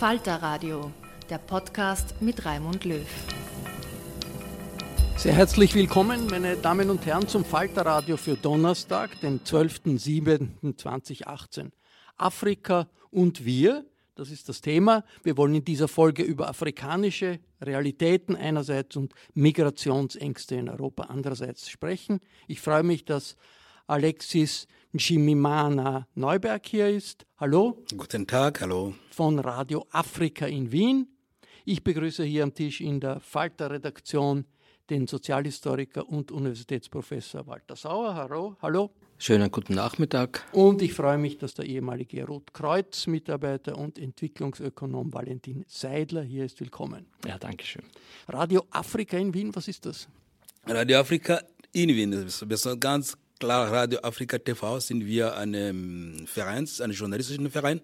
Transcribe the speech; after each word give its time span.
Falter 0.00 0.36
Radio, 0.36 0.90
der 1.28 1.36
Podcast 1.36 2.22
mit 2.22 2.46
Raimund 2.46 2.86
Löw. 2.86 3.06
Sehr 5.18 5.34
herzlich 5.34 5.74
willkommen, 5.74 6.26
meine 6.28 6.56
Damen 6.56 6.88
und 6.88 7.04
Herren, 7.04 7.28
zum 7.28 7.44
Falter 7.44 7.84
Radio 7.84 8.16
für 8.16 8.34
Donnerstag, 8.34 9.20
den 9.20 9.40
12.07.2018. 9.40 11.72
Afrika 12.16 12.88
und 13.10 13.44
wir, 13.44 13.84
das 14.14 14.30
ist 14.30 14.48
das 14.48 14.62
Thema. 14.62 15.04
Wir 15.22 15.36
wollen 15.36 15.56
in 15.56 15.66
dieser 15.66 15.86
Folge 15.86 16.22
über 16.22 16.48
afrikanische 16.48 17.38
Realitäten 17.60 18.36
einerseits 18.36 18.96
und 18.96 19.12
Migrationsängste 19.34 20.54
in 20.54 20.70
Europa 20.70 21.08
andererseits 21.10 21.68
sprechen. 21.68 22.20
Ich 22.48 22.62
freue 22.62 22.84
mich, 22.84 23.04
dass 23.04 23.36
Alexis 23.86 24.66
Njimimana 24.92 26.08
Neuberg 26.16 26.66
hier 26.66 26.88
ist. 26.88 27.24
Hallo. 27.38 27.84
Guten 27.96 28.26
Tag, 28.26 28.60
hallo. 28.60 28.94
Von 29.12 29.38
Radio 29.38 29.86
Afrika 29.92 30.46
in 30.46 30.72
Wien. 30.72 31.06
Ich 31.64 31.84
begrüße 31.84 32.24
hier 32.24 32.42
am 32.42 32.52
Tisch 32.52 32.80
in 32.80 32.98
der 32.98 33.20
Falter-Redaktion 33.20 34.46
den 34.90 35.06
Sozialhistoriker 35.06 36.08
und 36.08 36.32
Universitätsprofessor 36.32 37.46
Walter 37.46 37.76
Sauer. 37.76 38.16
Hallo. 38.16 38.56
Hallo. 38.60 38.90
Schönen 39.16 39.52
guten 39.52 39.74
Nachmittag. 39.74 40.44
Und 40.50 40.82
ich 40.82 40.92
freue 40.94 41.18
mich, 41.18 41.38
dass 41.38 41.54
der 41.54 41.66
ehemalige 41.66 42.24
Rotkreuz-Mitarbeiter 42.24 43.78
und 43.78 43.96
Entwicklungsökonom 43.96 45.12
Valentin 45.12 45.64
Seidler 45.68 46.22
hier 46.22 46.44
ist. 46.44 46.58
Willkommen. 46.58 47.06
Ja, 47.24 47.38
danke 47.38 47.64
schön. 47.64 47.84
Radio 48.26 48.64
Afrika 48.70 49.16
in 49.16 49.32
Wien, 49.32 49.54
was 49.54 49.68
ist 49.68 49.86
das? 49.86 50.08
Radio 50.66 50.98
Afrika 50.98 51.40
in 51.72 51.90
Wien, 51.90 52.10
das 52.10 52.42
ist 52.42 52.80
ganz 52.80 53.16
klar, 53.40 53.72
Radio 53.72 53.98
Afrika 54.02 54.38
TV 54.38 54.78
sind 54.80 55.06
wir 55.06 55.34
ein 55.34 56.26
Verein, 56.26 56.68
ein 56.80 56.90
journalistischer 56.92 57.50
Verein 57.50 57.80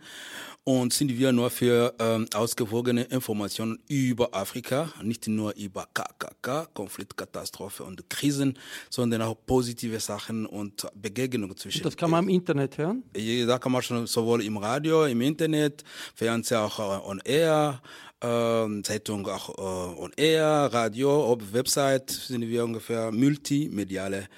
und 0.64 0.92
sind 0.92 1.16
wir 1.16 1.32
nur 1.32 1.48
für 1.48 1.94
ähm, 1.98 2.26
ausgewogene 2.34 3.04
Informationen 3.04 3.78
über 3.88 4.34
Afrika, 4.34 4.92
nicht 5.02 5.26
nur 5.28 5.54
über 5.56 5.88
KKK, 5.94 6.66
Konfliktkatastrophe 6.74 7.84
und 7.84 8.08
Krisen, 8.10 8.58
sondern 8.90 9.22
auch 9.22 9.34
positive 9.46 9.98
Sachen 9.98 10.44
und 10.44 10.86
Begegnungen 10.94 11.56
zwischen. 11.56 11.78
Und 11.78 11.86
das 11.86 11.96
kann 11.96 12.10
man 12.10 12.24
im 12.24 12.30
Internet 12.30 12.76
hören? 12.76 13.02
Da 13.14 13.58
kann 13.58 13.72
man 13.72 13.82
schon 13.82 14.06
sowohl 14.06 14.44
im 14.44 14.58
Radio, 14.58 15.06
im 15.06 15.22
Internet, 15.22 15.84
Fernsehen 16.14 16.58
auch 16.58 16.78
äh, 16.78 17.08
on 17.08 17.20
air, 17.24 17.80
äh, 18.20 18.82
Zeitung 18.82 19.26
auch 19.26 19.48
äh, 19.56 20.00
on 20.02 20.12
air, 20.18 20.68
Radio, 20.70 21.24
auf 21.24 21.38
Website 21.52 22.10
sind 22.10 22.42
wir 22.42 22.62
ungefähr 22.62 23.10
multimediale 23.10 24.28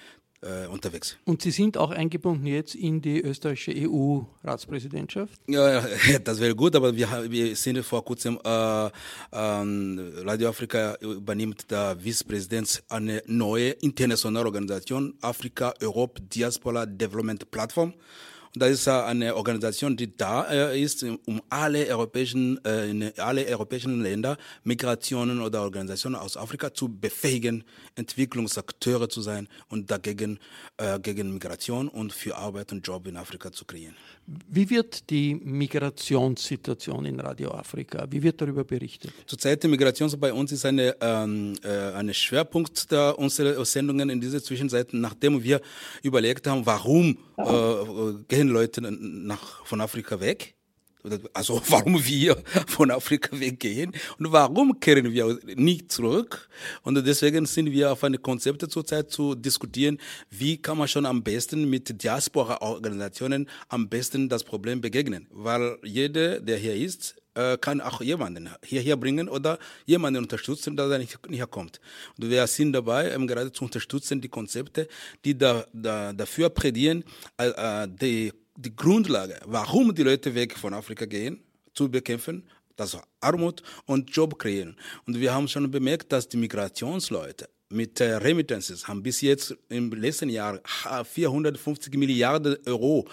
unterwegs. 0.70 1.16
Und 1.24 1.42
Sie 1.42 1.50
sind 1.50 1.76
auch 1.76 1.90
eingebunden 1.90 2.46
jetzt 2.46 2.74
in 2.74 3.00
die 3.00 3.20
österreichische 3.20 3.72
EU-Ratspräsidentschaft? 3.88 5.40
Ja, 5.48 5.82
das 6.22 6.40
wäre 6.40 6.54
gut, 6.54 6.76
aber 6.76 6.94
wir, 6.94 7.08
wir 7.28 7.56
sind 7.56 7.82
vor 7.84 8.04
kurzem, 8.04 8.38
äh, 8.44 8.86
äh, 8.86 8.90
Radio 9.32 10.48
Afrika 10.50 10.96
übernimmt 11.00 11.70
der 11.70 11.96
Vizepräsident 11.98 12.82
eine 12.88 13.22
neue 13.26 13.70
internationale 13.70 14.46
Organisation, 14.46 15.14
Afrika 15.20 15.74
Europe 15.82 16.20
Diaspora 16.22 16.86
Development 16.86 17.50
Platform. 17.50 17.92
Das 18.58 18.70
ist 18.70 18.88
eine 18.88 19.36
Organisation, 19.36 19.96
die 19.96 20.16
da 20.16 20.50
äh, 20.50 20.80
ist, 20.80 21.02
um 21.02 21.40
alle 21.48 21.86
europäischen, 21.86 22.58
äh, 22.64 23.12
alle 23.18 23.46
europäischen 23.46 24.02
Länder 24.02 24.36
Migrationen 24.64 25.40
oder 25.40 25.62
Organisationen 25.62 26.16
aus 26.16 26.36
Afrika 26.36 26.74
zu 26.74 26.88
befähigen, 26.88 27.64
Entwicklungsakteure 27.94 29.08
zu 29.08 29.20
sein 29.20 29.48
und 29.68 29.90
dagegen 29.90 30.38
äh, 30.76 30.98
gegen 30.98 31.32
Migration 31.32 31.88
und 31.88 32.12
für 32.12 32.36
Arbeit 32.36 32.72
und 32.72 32.86
Job 32.86 33.06
in 33.06 33.16
Afrika 33.16 33.52
zu 33.52 33.64
kreieren. 33.64 33.96
Wie 34.50 34.68
wird 34.68 35.08
die 35.08 35.34
Migrationssituation 35.36 37.06
in 37.06 37.18
Radio 37.18 37.50
Afrika, 37.52 38.06
wie 38.10 38.22
wird 38.22 38.38
darüber 38.40 38.62
berichtet? 38.62 39.12
Zurzeit 39.26 39.62
die 39.62 39.68
Migration 39.68 40.10
bei 40.20 40.34
uns 40.34 40.52
ist 40.52 40.66
eine, 40.66 40.94
ähm, 41.00 41.54
äh, 41.62 41.68
eine 41.94 42.12
Schwerpunkt 42.12 42.90
der 42.90 43.18
unserer 43.18 43.64
Sendungen 43.64 44.10
in 44.10 44.20
dieser 44.20 44.42
Zwischenzeit, 44.42 44.92
nachdem 44.92 45.42
wir 45.42 45.62
überlegt 46.02 46.46
haben, 46.46 46.66
warum 46.66 47.16
äh, 47.38 47.44
gehen 48.28 48.48
Leute 48.48 48.82
nach, 48.82 49.64
von 49.64 49.80
Afrika 49.80 50.20
weg 50.20 50.57
also 51.32 51.62
warum 51.68 52.04
wir 52.04 52.36
von 52.66 52.90
Afrika 52.90 53.38
weggehen 53.38 53.92
und 54.18 54.32
warum 54.32 54.78
kehren 54.80 55.12
wir 55.12 55.38
nicht 55.56 55.92
zurück. 55.92 56.48
Und 56.82 56.94
deswegen 57.06 57.46
sind 57.46 57.70
wir 57.70 57.92
auf 57.92 58.04
eine 58.04 58.18
Konzepte 58.18 58.68
zurzeit 58.68 59.10
zu 59.10 59.34
diskutieren, 59.34 59.98
wie 60.30 60.56
kann 60.56 60.78
man 60.78 60.88
schon 60.88 61.06
am 61.06 61.22
besten 61.22 61.68
mit 61.68 62.02
Diaspora-Organisationen 62.02 63.48
am 63.68 63.88
besten 63.88 64.28
das 64.28 64.44
Problem 64.44 64.80
begegnen. 64.80 65.26
Weil 65.30 65.78
jeder, 65.82 66.40
der 66.40 66.56
hier 66.56 66.74
ist, 66.74 67.16
äh, 67.34 67.56
kann 67.58 67.80
auch 67.80 68.00
jemanden 68.00 68.50
hierher 68.64 68.96
bringen 68.96 69.28
oder 69.28 69.58
jemanden 69.86 70.24
unterstützen, 70.24 70.76
dass 70.76 70.90
er 70.90 70.98
nicht 70.98 71.18
herkommt. 71.30 71.80
Und 72.18 72.30
wir 72.30 72.46
sind 72.46 72.72
dabei, 72.72 73.12
ähm, 73.12 73.26
gerade 73.26 73.52
zu 73.52 73.64
unterstützen, 73.64 74.20
die 74.20 74.28
Konzepte, 74.28 74.88
die 75.24 75.38
da, 75.38 75.64
da, 75.72 76.12
dafür 76.12 76.50
plädieren, 76.50 77.04
äh, 77.38 77.48
äh 77.48 77.88
die 77.88 78.32
die 78.58 78.74
Grundlage, 78.74 79.38
warum 79.46 79.94
die 79.94 80.02
Leute 80.02 80.34
weg 80.34 80.58
von 80.58 80.74
Afrika 80.74 81.06
gehen, 81.06 81.40
zu 81.74 81.88
bekämpfen, 81.88 82.42
das 82.74 82.98
Armut 83.20 83.62
und 83.86 84.10
Job 84.14 84.38
kreieren. 84.38 84.76
Und 85.06 85.20
wir 85.20 85.32
haben 85.32 85.46
schon 85.46 85.70
bemerkt, 85.70 86.12
dass 86.12 86.28
die 86.28 86.36
Migrationsleute 86.36 87.48
mit 87.70 88.00
äh, 88.00 88.16
Remittances 88.16 88.88
haben 88.88 89.02
bis 89.02 89.20
jetzt 89.20 89.56
im 89.68 89.92
letzten 89.92 90.28
Jahr 90.28 90.60
450 91.04 91.94
Milliarden 91.94 92.56
Euro 92.66 93.06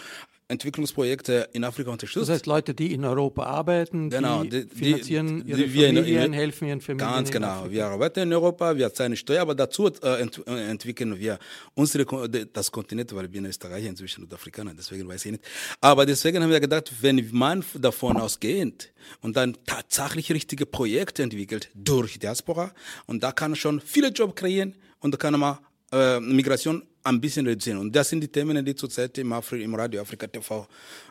Entwicklungsprojekte 0.47 1.49
in 1.53 1.63
Afrika 1.63 1.89
unterstützt. 1.89 2.29
Das 2.29 2.35
heißt, 2.35 2.45
Leute, 2.45 2.75
die 2.75 2.93
in 2.93 3.03
Europa 3.03 3.43
arbeiten, 3.43 4.11
genau, 4.11 4.43
die, 4.43 4.67
die 4.67 4.75
finanzieren 4.75 5.43
die, 5.43 5.49
ihre 5.49 5.73
wir 5.73 5.87
Familien, 5.87 6.25
in, 6.25 6.33
helfen 6.33 6.67
ihren 6.67 6.81
Familien. 6.81 7.09
Ganz 7.09 7.31
genau. 7.31 7.65
Wir 7.69 7.87
arbeiten 7.87 8.19
in 8.19 8.33
Europa, 8.33 8.77
wir 8.77 8.93
zahlen 8.93 9.15
Steuer, 9.15 9.41
aber 9.41 9.55
dazu 9.55 9.87
äh, 10.03 10.21
ent, 10.21 10.41
äh, 10.45 10.69
entwickeln 10.69 11.17
wir 11.17 11.39
unsere, 11.73 12.05
das 12.29 12.71
Kontinent, 12.71 13.15
weil 13.15 13.25
ich 13.25 13.31
bin 13.31 13.45
Österreicher 13.45 13.89
inzwischen 13.89 14.23
und 14.23 14.33
Afrikaner, 14.33 14.73
deswegen 14.77 15.07
weiß 15.07 15.25
ich 15.25 15.31
nicht. 15.31 15.43
Aber 15.81 16.05
deswegen 16.05 16.43
haben 16.43 16.51
wir 16.51 16.59
gedacht, 16.59 16.91
wenn 17.01 17.27
man 17.31 17.65
davon 17.79 18.17
ausgeht 18.17 18.93
und 19.21 19.35
dann 19.35 19.57
tatsächlich 19.65 20.31
richtige 20.31 20.67
Projekte 20.67 21.23
entwickelt 21.23 21.71
durch 21.73 22.19
Diaspora 22.19 22.71
und 23.07 23.23
da 23.23 23.31
kann 23.31 23.51
man 23.51 23.55
schon 23.55 23.81
viele 23.81 24.09
Jobs 24.09 24.35
kreieren 24.35 24.75
und 24.99 25.11
da 25.11 25.17
kann 25.17 25.39
man 25.39 25.57
äh, 25.91 26.19
Migration 26.19 26.83
ein 27.05 27.21
bisschen 27.21 27.45
reduzieren. 27.45 27.79
Und 27.79 27.95
das 27.95 28.09
sind 28.09 28.21
die 28.21 28.27
Themen, 28.27 28.65
die 28.65 28.75
zurzeit 28.75 29.17
im, 29.17 29.31
Afri 29.31 29.63
im 29.63 29.75
Radio 29.75 30.01
Afrika 30.01 30.27
TV 30.27 30.67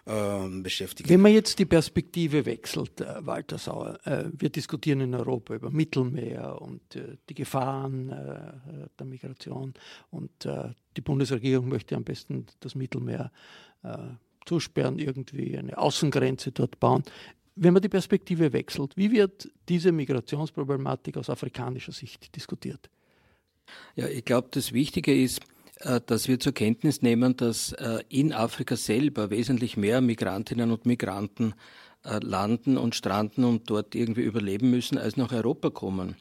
äh, 0.06 0.48
beschäftigen. 0.60 1.08
Wenn 1.08 1.20
man 1.20 1.32
jetzt 1.32 1.58
die 1.58 1.64
Perspektive 1.64 2.44
wechselt, 2.44 3.00
äh, 3.00 3.24
Walter 3.24 3.58
Sauer, 3.58 3.98
äh, 4.04 4.24
wir 4.32 4.50
diskutieren 4.50 5.00
in 5.00 5.14
Europa 5.14 5.54
über 5.54 5.70
Mittelmeer 5.70 6.60
und 6.60 6.96
äh, 6.96 7.16
die 7.28 7.34
Gefahren 7.34 8.10
äh, 8.10 8.88
der 8.98 9.06
Migration 9.06 9.74
und 10.10 10.44
äh, 10.44 10.70
die 10.96 11.00
Bundesregierung 11.00 11.68
möchte 11.68 11.96
am 11.96 12.04
besten 12.04 12.46
das 12.60 12.74
Mittelmeer 12.74 13.30
zusperren, 14.46 14.98
irgendwie 14.98 15.58
eine 15.58 15.76
Außengrenze 15.76 16.52
dort 16.52 16.80
bauen. 16.80 17.02
Wenn 17.54 17.74
man 17.74 17.82
die 17.82 17.90
Perspektive 17.90 18.54
wechselt, 18.54 18.96
wie 18.96 19.12
wird 19.12 19.50
diese 19.68 19.92
Migrationsproblematik 19.92 21.18
aus 21.18 21.28
afrikanischer 21.28 21.92
Sicht 21.92 22.34
diskutiert? 22.34 22.88
Ja, 23.94 24.08
ich 24.08 24.24
glaube, 24.24 24.48
das 24.52 24.72
Wichtige 24.72 25.14
ist, 25.14 25.40
äh, 25.40 25.53
dass 26.06 26.28
wir 26.28 26.38
zur 26.38 26.52
Kenntnis 26.52 27.02
nehmen, 27.02 27.36
dass 27.36 27.72
äh, 27.72 28.02
in 28.08 28.32
Afrika 28.32 28.76
selber 28.76 29.30
wesentlich 29.30 29.76
mehr 29.76 30.00
Migrantinnen 30.00 30.70
und 30.70 30.86
Migranten 30.86 31.54
äh, 32.04 32.18
landen 32.22 32.78
und 32.78 32.94
stranden 32.94 33.44
und 33.44 33.68
dort 33.70 33.94
irgendwie 33.94 34.22
überleben 34.22 34.70
müssen, 34.70 34.98
als 34.98 35.16
nach 35.16 35.32
Europa 35.32 35.70
kommen. 35.70 36.16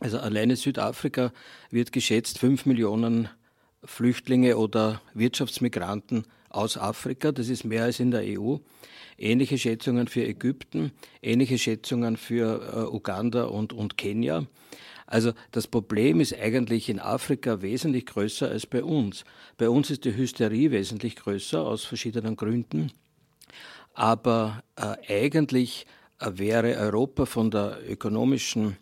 Also 0.00 0.18
alleine 0.18 0.56
Südafrika 0.56 1.32
wird 1.70 1.92
geschätzt 1.92 2.38
fünf 2.38 2.66
Millionen 2.66 3.28
Flüchtlinge 3.84 4.56
oder 4.56 5.00
Wirtschaftsmigranten 5.14 6.24
aus 6.48 6.76
Afrika. 6.76 7.32
Das 7.32 7.48
ist 7.48 7.64
mehr 7.64 7.84
als 7.84 8.00
in 8.00 8.10
der 8.10 8.22
EU. 8.24 8.56
Ähnliche 9.18 9.58
Schätzungen 9.58 10.08
für 10.08 10.24
Ägypten, 10.24 10.92
ähnliche 11.20 11.58
Schätzungen 11.58 12.16
für 12.16 12.92
Uganda 12.92 13.44
und, 13.44 13.72
und 13.72 13.96
Kenia. 13.96 14.46
Also 15.12 15.34
das 15.50 15.66
Problem 15.66 16.20
ist 16.20 16.34
eigentlich 16.34 16.88
in 16.88 16.98
Afrika 16.98 17.60
wesentlich 17.60 18.06
größer 18.06 18.48
als 18.48 18.64
bei 18.64 18.82
uns. 18.82 19.26
Bei 19.58 19.68
uns 19.68 19.90
ist 19.90 20.06
die 20.06 20.16
Hysterie 20.16 20.70
wesentlich 20.70 21.16
größer 21.16 21.60
aus 21.60 21.84
verschiedenen 21.84 22.34
Gründen. 22.34 22.92
Aber 23.92 24.62
äh, 24.74 24.96
eigentlich 25.08 25.86
äh, 26.18 26.30
wäre 26.36 26.78
Europa 26.78 27.26
von 27.26 27.50
der 27.50 27.80
ökonomischen 27.86 28.78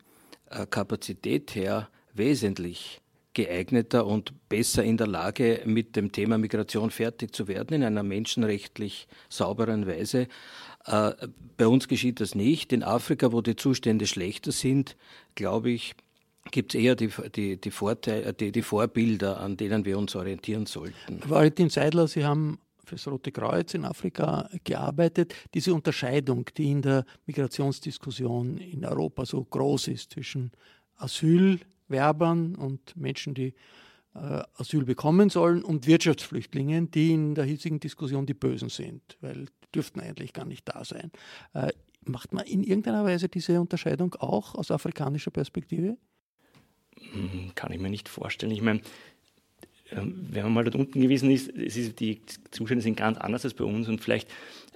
äh, 0.50 0.66
Kapazität 0.66 1.56
her 1.56 1.88
wesentlich 2.14 3.00
geeigneter 3.34 4.06
und 4.06 4.32
besser 4.48 4.84
in 4.84 4.98
der 4.98 5.08
Lage, 5.08 5.62
mit 5.64 5.96
dem 5.96 6.12
Thema 6.12 6.38
Migration 6.38 6.92
fertig 6.92 7.34
zu 7.34 7.48
werden 7.48 7.74
in 7.74 7.82
einer 7.82 8.04
menschenrechtlich 8.04 9.08
sauberen 9.28 9.88
Weise. 9.88 10.28
Äh, 10.84 11.10
bei 11.56 11.66
uns 11.66 11.88
geschieht 11.88 12.20
das 12.20 12.36
nicht. 12.36 12.72
In 12.72 12.84
Afrika, 12.84 13.32
wo 13.32 13.40
die 13.40 13.56
Zustände 13.56 14.06
schlechter 14.06 14.52
sind, 14.52 14.96
glaube 15.34 15.70
ich, 15.70 15.96
gibt 16.50 16.74
es 16.74 16.80
eher 16.80 16.96
die, 16.96 17.10
die, 17.34 17.60
die, 17.60 17.70
Vorteile, 17.70 18.32
die, 18.32 18.52
die 18.52 18.62
Vorbilder, 18.62 19.40
an 19.40 19.56
denen 19.56 19.84
wir 19.84 19.98
uns 19.98 20.16
orientieren 20.16 20.66
sollten. 20.66 21.20
Valentin 21.26 21.70
Seidler, 21.70 22.08
Sie 22.08 22.24
haben 22.24 22.58
für 22.84 22.96
das 22.96 23.06
Rote 23.06 23.30
Kreuz 23.30 23.74
in 23.74 23.84
Afrika 23.84 24.48
gearbeitet. 24.64 25.34
Diese 25.54 25.72
Unterscheidung, 25.72 26.46
die 26.56 26.70
in 26.70 26.82
der 26.82 27.04
Migrationsdiskussion 27.26 28.58
in 28.58 28.84
Europa 28.84 29.24
so 29.26 29.44
groß 29.44 29.88
ist 29.88 30.12
zwischen 30.12 30.50
Asylwerbern 30.96 32.56
und 32.56 32.96
Menschen, 32.96 33.34
die 33.34 33.54
äh, 34.14 34.42
Asyl 34.56 34.84
bekommen 34.84 35.30
sollen, 35.30 35.62
und 35.62 35.86
Wirtschaftsflüchtlingen, 35.86 36.90
die 36.90 37.12
in 37.12 37.34
der 37.36 37.44
hiesigen 37.44 37.78
Diskussion 37.78 38.26
die 38.26 38.34
Bösen 38.34 38.70
sind, 38.70 39.16
weil 39.20 39.44
die 39.44 39.72
dürften 39.72 40.00
eigentlich 40.00 40.32
gar 40.32 40.46
nicht 40.46 40.68
da 40.68 40.84
sein. 40.84 41.12
Äh, 41.54 41.68
macht 42.04 42.32
man 42.32 42.44
in 42.46 42.64
irgendeiner 42.64 43.04
Weise 43.04 43.28
diese 43.28 43.60
Unterscheidung 43.60 44.14
auch 44.16 44.56
aus 44.56 44.72
afrikanischer 44.72 45.30
Perspektive? 45.30 45.96
Hm, 47.12 47.52
kann 47.54 47.72
ich 47.72 47.80
mir 47.80 47.90
nicht 47.90 48.08
vorstellen. 48.08 48.52
Ich 48.52 48.62
meine, 48.62 48.80
ähm, 49.92 50.26
wenn 50.30 50.44
man 50.44 50.52
mal 50.52 50.64
dort 50.64 50.76
unten 50.76 51.00
gewesen 51.00 51.30
ist, 51.30 51.48
ist, 51.48 52.00
die 52.00 52.20
Zustände 52.50 52.82
sind 52.82 52.96
ganz 52.96 53.18
anders 53.18 53.44
als 53.44 53.54
bei 53.54 53.64
uns 53.64 53.88
und 53.88 54.00
vielleicht 54.00 54.28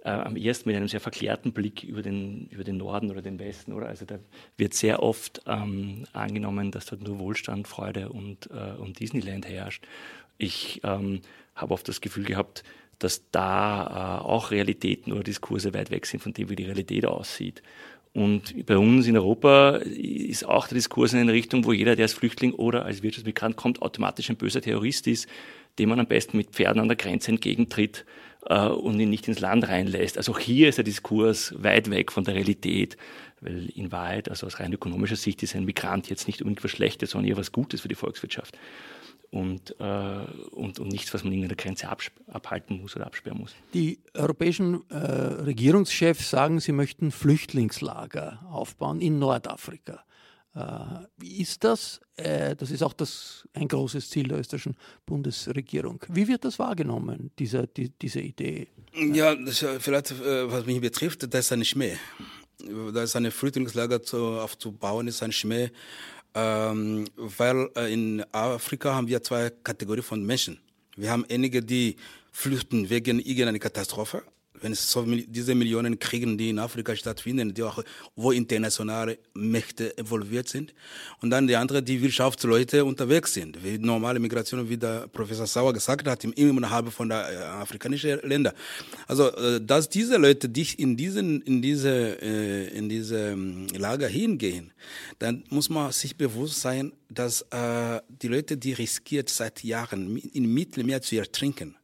äh, 0.04 0.10
am 0.10 0.36
ersten 0.36 0.68
mit 0.68 0.76
einem 0.76 0.88
sehr 0.88 1.00
verklärten 1.00 1.52
Blick 1.52 1.82
über 1.84 2.02
den, 2.02 2.46
über 2.48 2.64
den 2.64 2.76
Norden 2.76 3.10
oder 3.10 3.22
den 3.22 3.38
Westen. 3.38 3.72
Oder? 3.72 3.86
Also 3.86 4.04
da 4.04 4.18
wird 4.56 4.74
sehr 4.74 5.02
oft 5.02 5.42
ähm, 5.46 6.04
angenommen, 6.12 6.70
dass 6.70 6.86
dort 6.86 7.02
nur 7.02 7.18
Wohlstand, 7.18 7.68
Freude 7.68 8.08
und, 8.10 8.50
äh, 8.50 8.78
und 8.78 9.00
Disneyland 9.00 9.48
herrscht. 9.48 9.86
Ich 10.36 10.80
ähm, 10.84 11.20
habe 11.54 11.72
oft 11.72 11.88
das 11.88 12.00
Gefühl 12.00 12.24
gehabt, 12.24 12.64
dass 12.98 13.30
da 13.30 14.20
äh, 14.20 14.24
auch 14.24 14.50
Realitäten 14.50 15.12
oder 15.12 15.22
Diskurse 15.22 15.74
weit 15.74 15.90
weg 15.90 16.06
sind 16.06 16.20
von 16.20 16.32
dem, 16.32 16.48
wie 16.48 16.56
die 16.56 16.64
Realität 16.64 17.06
aussieht. 17.06 17.62
Und 18.14 18.64
bei 18.66 18.78
uns 18.78 19.08
in 19.08 19.16
Europa 19.16 19.76
ist 19.76 20.46
auch 20.46 20.68
der 20.68 20.76
Diskurs 20.76 21.12
in 21.12 21.18
eine 21.18 21.32
Richtung, 21.32 21.64
wo 21.64 21.72
jeder, 21.72 21.96
der 21.96 22.04
als 22.04 22.12
Flüchtling 22.12 22.52
oder 22.52 22.84
als 22.84 23.02
Wirtschaftsmigrant 23.02 23.56
kommt, 23.56 23.82
automatisch 23.82 24.30
ein 24.30 24.36
böser 24.36 24.62
Terrorist 24.62 25.08
ist, 25.08 25.28
dem 25.80 25.88
man 25.88 25.98
am 25.98 26.06
besten 26.06 26.36
mit 26.36 26.50
Pferden 26.50 26.80
an 26.80 26.86
der 26.86 26.96
Grenze 26.96 27.32
entgegentritt 27.32 28.04
äh, 28.46 28.68
und 28.68 29.00
ihn 29.00 29.10
nicht 29.10 29.26
ins 29.26 29.40
Land 29.40 29.66
reinlässt. 29.66 30.16
Also 30.16 30.38
hier 30.38 30.68
ist 30.68 30.78
der 30.78 30.84
Diskurs 30.84 31.54
weit 31.58 31.90
weg 31.90 32.12
von 32.12 32.22
der 32.22 32.36
Realität, 32.36 32.96
weil 33.44 33.68
in 33.70 33.92
Wahrheit, 33.92 34.28
also 34.28 34.46
aus 34.46 34.58
rein 34.58 34.72
ökonomischer 34.72 35.16
Sicht, 35.16 35.42
ist 35.42 35.54
ein 35.54 35.64
Migrant 35.64 36.08
jetzt 36.08 36.26
nicht 36.26 36.42
unbedingt 36.42 36.64
was 36.64 36.70
Schlechtes, 36.70 37.10
sondern 37.10 37.30
eher 37.30 37.36
was 37.36 37.52
Gutes 37.52 37.82
für 37.82 37.88
die 37.88 37.94
Volkswirtschaft 37.94 38.58
und, 39.34 39.74
äh, 39.80 40.24
und, 40.52 40.78
und 40.78 40.88
nichts, 40.88 41.12
was 41.12 41.24
man 41.24 41.32
in 41.32 41.48
der 41.48 41.56
Grenze 41.56 41.88
abhalten 42.28 42.80
muss 42.80 42.94
oder 42.94 43.06
absperren 43.06 43.38
muss. 43.38 43.54
Die 43.74 43.98
europäischen 44.14 44.88
äh, 44.90 44.96
Regierungschefs 44.96 46.30
sagen, 46.30 46.60
sie 46.60 46.72
möchten 46.72 47.10
Flüchtlingslager 47.10 48.40
aufbauen 48.50 49.00
in 49.00 49.18
Nordafrika. 49.18 50.04
Äh, 50.54 50.60
wie 51.16 51.40
ist 51.40 51.64
das? 51.64 52.00
Äh, 52.16 52.54
das 52.54 52.70
ist 52.70 52.82
auch 52.82 52.92
das, 52.92 53.48
ein 53.54 53.66
großes 53.66 54.08
Ziel 54.08 54.28
der 54.28 54.38
österreichischen 54.38 54.76
Bundesregierung. 55.04 56.00
Wie 56.08 56.28
wird 56.28 56.44
das 56.44 56.60
wahrgenommen, 56.60 57.32
diese, 57.38 57.66
die, 57.66 57.90
diese 57.90 58.20
Idee? 58.20 58.68
Ja, 58.94 59.34
das, 59.34 59.66
vielleicht, 59.80 60.12
äh, 60.12 60.50
was 60.50 60.64
mich 60.64 60.80
betrifft, 60.80 61.24
das 61.34 61.46
ist 61.46 61.52
ein 61.52 61.64
Schmäh. 61.64 61.96
Da 62.92 63.02
ist 63.02 63.16
ein 63.16 63.30
Flüchtlingslager 63.30 64.02
zu, 64.02 64.38
aufzubauen, 64.40 65.08
ist 65.08 65.22
ein 65.22 65.32
Schmäh 65.32 65.70
ähm, 66.34 67.06
weil 67.16 67.70
äh, 67.76 67.92
in 67.92 68.24
Afrika 68.32 68.94
haben 68.94 69.08
wir 69.08 69.22
zwei 69.22 69.50
Kategorien 69.62 70.02
von 70.02 70.24
Menschen. 70.24 70.58
Wir 70.96 71.10
haben 71.10 71.24
einige, 71.30 71.62
die 71.62 71.96
flüchten 72.32 72.90
wegen 72.90 73.20
irgendeiner 73.20 73.58
Katastrophe 73.60 74.22
wenn 74.64 74.72
es 74.72 74.90
so 74.90 75.04
diese 75.04 75.54
Millionen 75.54 75.98
Kriegen, 75.98 76.38
die 76.38 76.48
in 76.48 76.58
Afrika 76.58 76.96
stattfinden, 76.96 77.52
die 77.52 77.62
auch, 77.62 77.84
wo 78.16 78.32
internationale 78.32 79.18
Mächte 79.34 79.84
involviert 79.98 80.48
sind. 80.48 80.72
Und 81.20 81.28
dann 81.28 81.46
die 81.46 81.54
andere, 81.54 81.82
die 81.82 82.00
Wirtschaftsleute 82.00 82.82
unterwegs 82.82 83.34
sind, 83.34 83.62
wie 83.62 83.76
normale 83.76 84.18
Migration, 84.18 84.66
wie 84.66 84.78
der 84.78 85.06
Professor 85.08 85.46
Sauer 85.46 85.74
gesagt 85.74 86.08
hat, 86.08 86.24
im 86.24 86.32
innerhalb 86.32 86.90
von 86.90 87.10
der 87.10 87.30
äh, 87.30 87.36
afrikanischen 87.36 88.20
Länder. 88.22 88.54
Also, 89.06 89.36
äh, 89.36 89.60
dass 89.60 89.90
diese 89.90 90.16
Leute 90.16 90.48
dich 90.48 90.78
in 90.78 90.96
diesen, 90.96 91.42
in 91.42 91.60
diese, 91.60 92.22
äh, 92.22 92.68
in 92.68 92.88
diese 92.88 93.32
ähm, 93.32 93.66
Lager 93.76 94.08
hingehen, 94.08 94.72
dann 95.18 95.44
muss 95.50 95.68
man 95.68 95.92
sich 95.92 96.16
bewusst 96.16 96.62
sein, 96.62 96.92
dass 97.10 97.42
äh, 97.50 98.00
die 98.08 98.28
Leute, 98.28 98.56
die 98.56 98.72
riskiert 98.72 99.28
seit 99.28 99.62
Jahren 99.62 100.16
im 100.16 100.54
Mittelmeer 100.54 101.02
zu 101.02 101.16
ertrinken, 101.16 101.76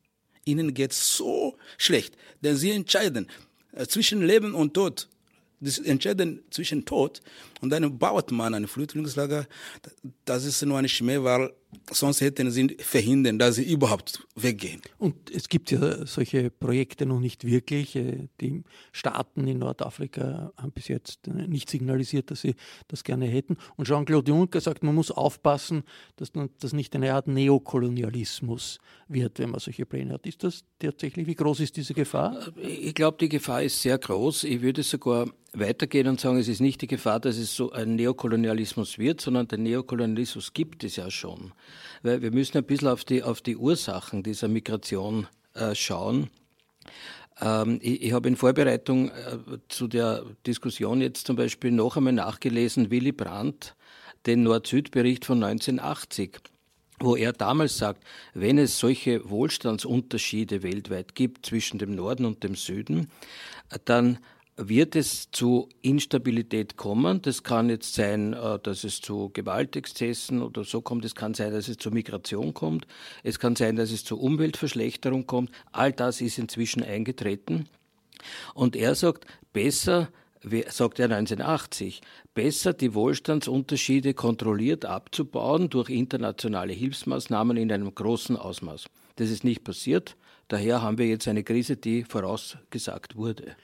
ihnen 0.44 0.75
geht 0.75 0.92
so 0.92 1.56
schlecht, 1.78 2.16
denn 2.42 2.56
sie 2.56 2.70
entscheiden 2.70 3.28
äh, 3.73 3.87
zwischen 3.87 4.23
Leben 4.23 4.54
und 4.54 4.75
Tod. 4.75 5.09
Das 5.62 5.78
entscheiden 5.78 6.42
zwischen 6.50 6.87
Tod 6.87 7.20
und 7.61 7.68
dann 7.70 7.99
baut 7.99 8.32
man 8.32 8.54
ein 8.54 8.66
Flüchtlingslager. 8.66 9.47
Das 10.25 10.44
ist 10.44 10.62
nur 10.62 10.78
eine 10.78 10.88
Schmäh, 10.88 11.18
sonst 11.90 12.20
hätten 12.20 12.50
sie 12.50 12.76
verhindern, 12.78 13.38
dass 13.38 13.56
sie 13.56 13.70
überhaupt 13.70 14.26
weggehen. 14.34 14.80
Und 14.98 15.30
es 15.30 15.48
gibt 15.48 15.70
ja 15.70 16.06
solche 16.06 16.50
Projekte 16.50 17.06
noch 17.06 17.20
nicht 17.20 17.44
wirklich. 17.44 17.96
Äh, 17.96 18.28
die 18.40 18.62
Staaten 18.92 19.46
in 19.46 19.58
Nordafrika 19.58 20.52
haben 20.56 20.72
bis 20.72 20.88
jetzt 20.88 21.28
äh, 21.28 21.46
nicht 21.46 21.70
signalisiert, 21.70 22.30
dass 22.30 22.42
sie 22.42 22.54
das 22.88 23.04
gerne 23.04 23.26
hätten. 23.26 23.56
Und 23.76 23.86
Jean-Claude 23.86 24.30
Juncker 24.30 24.60
sagt, 24.60 24.82
man 24.82 24.94
muss 24.94 25.10
aufpassen, 25.10 25.82
dass 26.16 26.32
das 26.58 26.72
nicht 26.72 26.94
eine 26.94 27.14
Art 27.14 27.26
Neokolonialismus 27.26 28.78
wird, 29.08 29.38
wenn 29.38 29.50
man 29.50 29.60
solche 29.60 29.86
Pläne 29.86 30.14
hat. 30.14 30.26
Ist 30.26 30.44
das 30.44 30.64
tatsächlich, 30.78 31.26
wie 31.26 31.34
groß 31.34 31.60
ist 31.60 31.76
diese 31.76 31.94
Gefahr? 31.94 32.52
Ich 32.56 32.94
glaube, 32.94 33.18
die 33.20 33.28
Gefahr 33.28 33.62
ist 33.62 33.82
sehr 33.82 33.98
groß. 33.98 34.44
Ich 34.44 34.62
würde 34.62 34.82
sogar 34.82 35.26
weitergehen 35.52 36.06
und 36.06 36.20
sagen, 36.20 36.38
es 36.38 36.48
ist 36.48 36.60
nicht 36.60 36.80
die 36.80 36.86
Gefahr, 36.86 37.20
dass 37.20 37.36
es 37.36 37.54
so 37.54 37.72
ein 37.72 37.96
Neokolonialismus 37.96 38.98
wird, 38.98 39.20
sondern 39.20 39.48
der 39.48 39.58
Neokolonialismus 39.58 40.52
gibt 40.52 40.84
es 40.84 40.96
ja 40.96 41.10
schon. 41.10 41.52
Weil 42.02 42.23
wir 42.23 42.30
müssen 42.30 42.59
ein 42.59 42.64
bisschen 42.64 42.88
auf 42.88 43.04
die, 43.04 43.23
auf 43.23 43.40
die 43.40 43.57
Ursachen 43.57 44.23
dieser 44.23 44.49
Migration 44.49 45.26
äh, 45.54 45.75
schauen. 45.75 46.30
Ähm, 47.40 47.78
ich, 47.83 48.02
ich 48.02 48.12
habe 48.12 48.28
in 48.28 48.37
Vorbereitung 48.37 49.11
äh, 49.11 49.59
zu 49.69 49.88
der 49.88 50.25
Diskussion 50.47 51.00
jetzt 51.00 51.26
zum 51.26 51.37
Beispiel 51.37 51.71
noch 51.71 51.97
einmal 51.97 52.12
nachgelesen, 52.12 52.90
Willy 52.90 53.12
Brandt, 53.12 53.75
den 54.26 54.42
Nord-Süd-Bericht 54.42 55.25
von 55.25 55.42
1980 55.42 56.40
wo 57.02 57.16
er 57.16 57.33
damals 57.33 57.78
sagt, 57.78 58.04
wenn 58.35 58.59
es 58.59 58.78
solche 58.78 59.28
Wohlstandsunterschiede 59.28 60.62
weltweit 60.62 61.14
gibt 61.14 61.47
zwischen 61.47 61.78
dem 61.78 61.95
Norden 61.95 62.26
und 62.26 62.45
dem 62.45 62.54
Süden, 62.54 63.11
dann 63.87 64.19
wird 64.69 64.95
es 64.95 65.31
zu 65.31 65.69
Instabilität 65.81 66.76
kommen. 66.76 67.23
Das 67.23 67.43
kann 67.43 67.71
jetzt 67.71 67.95
sein, 67.95 68.35
äh, 68.35 68.59
dass 68.59 68.85
es 68.85 69.00
zu 69.00 69.31
Gewaltexzessen 69.33 70.43
oder 70.43 70.64
so 70.64 70.83
kommt. 70.83 71.05
Es 71.05 71.14
kann 71.14 71.35
sein, 71.35 71.52
dass 71.52 71.69
es 71.69 71.79
zu 71.79 71.90
Migration 71.90 72.52
kommt. 72.52 72.87
Es 73.23 73.38
kann 73.38 73.57
sein, 73.57 73.76
dass 73.76 73.90
es 73.90 74.05
zu 74.05 74.19
Umweltverschlechterung 74.19 75.26
kommt. 75.26 75.50
All 75.73 75.93
das 75.93 76.21
ist 76.21 76.38
inzwischen 76.38 76.83
eingetreten. 76.83 77.69
Und 78.55 78.76
er 78.76 78.95
sagt, 78.95 79.26
besser 79.52 80.09
sagt 80.71 80.99
er 80.99 81.11
1980, 81.11 82.00
besser 82.33 82.73
die 82.73 82.95
Wohlstandsunterschiede 82.95 84.14
kontrolliert 84.14 84.87
abzubauen 84.87 85.69
durch 85.69 85.90
internationale 85.90 86.73
Hilfsmaßnahmen 86.73 87.59
in 87.59 87.71
einem 87.71 87.95
großen 87.95 88.37
Ausmaß. 88.37 88.87
Das 89.17 89.29
ist 89.29 89.45
nicht 89.45 89.64
passiert. 89.64 90.17
Daher 90.50 90.83
haben 90.83 90.99
wir 90.99 91.07
jetzt 91.07 91.28
eine 91.28 91.45
Krise, 91.45 91.76
die 91.76 92.02
vorausgesagt 92.02 93.14
wurde. 93.14 93.54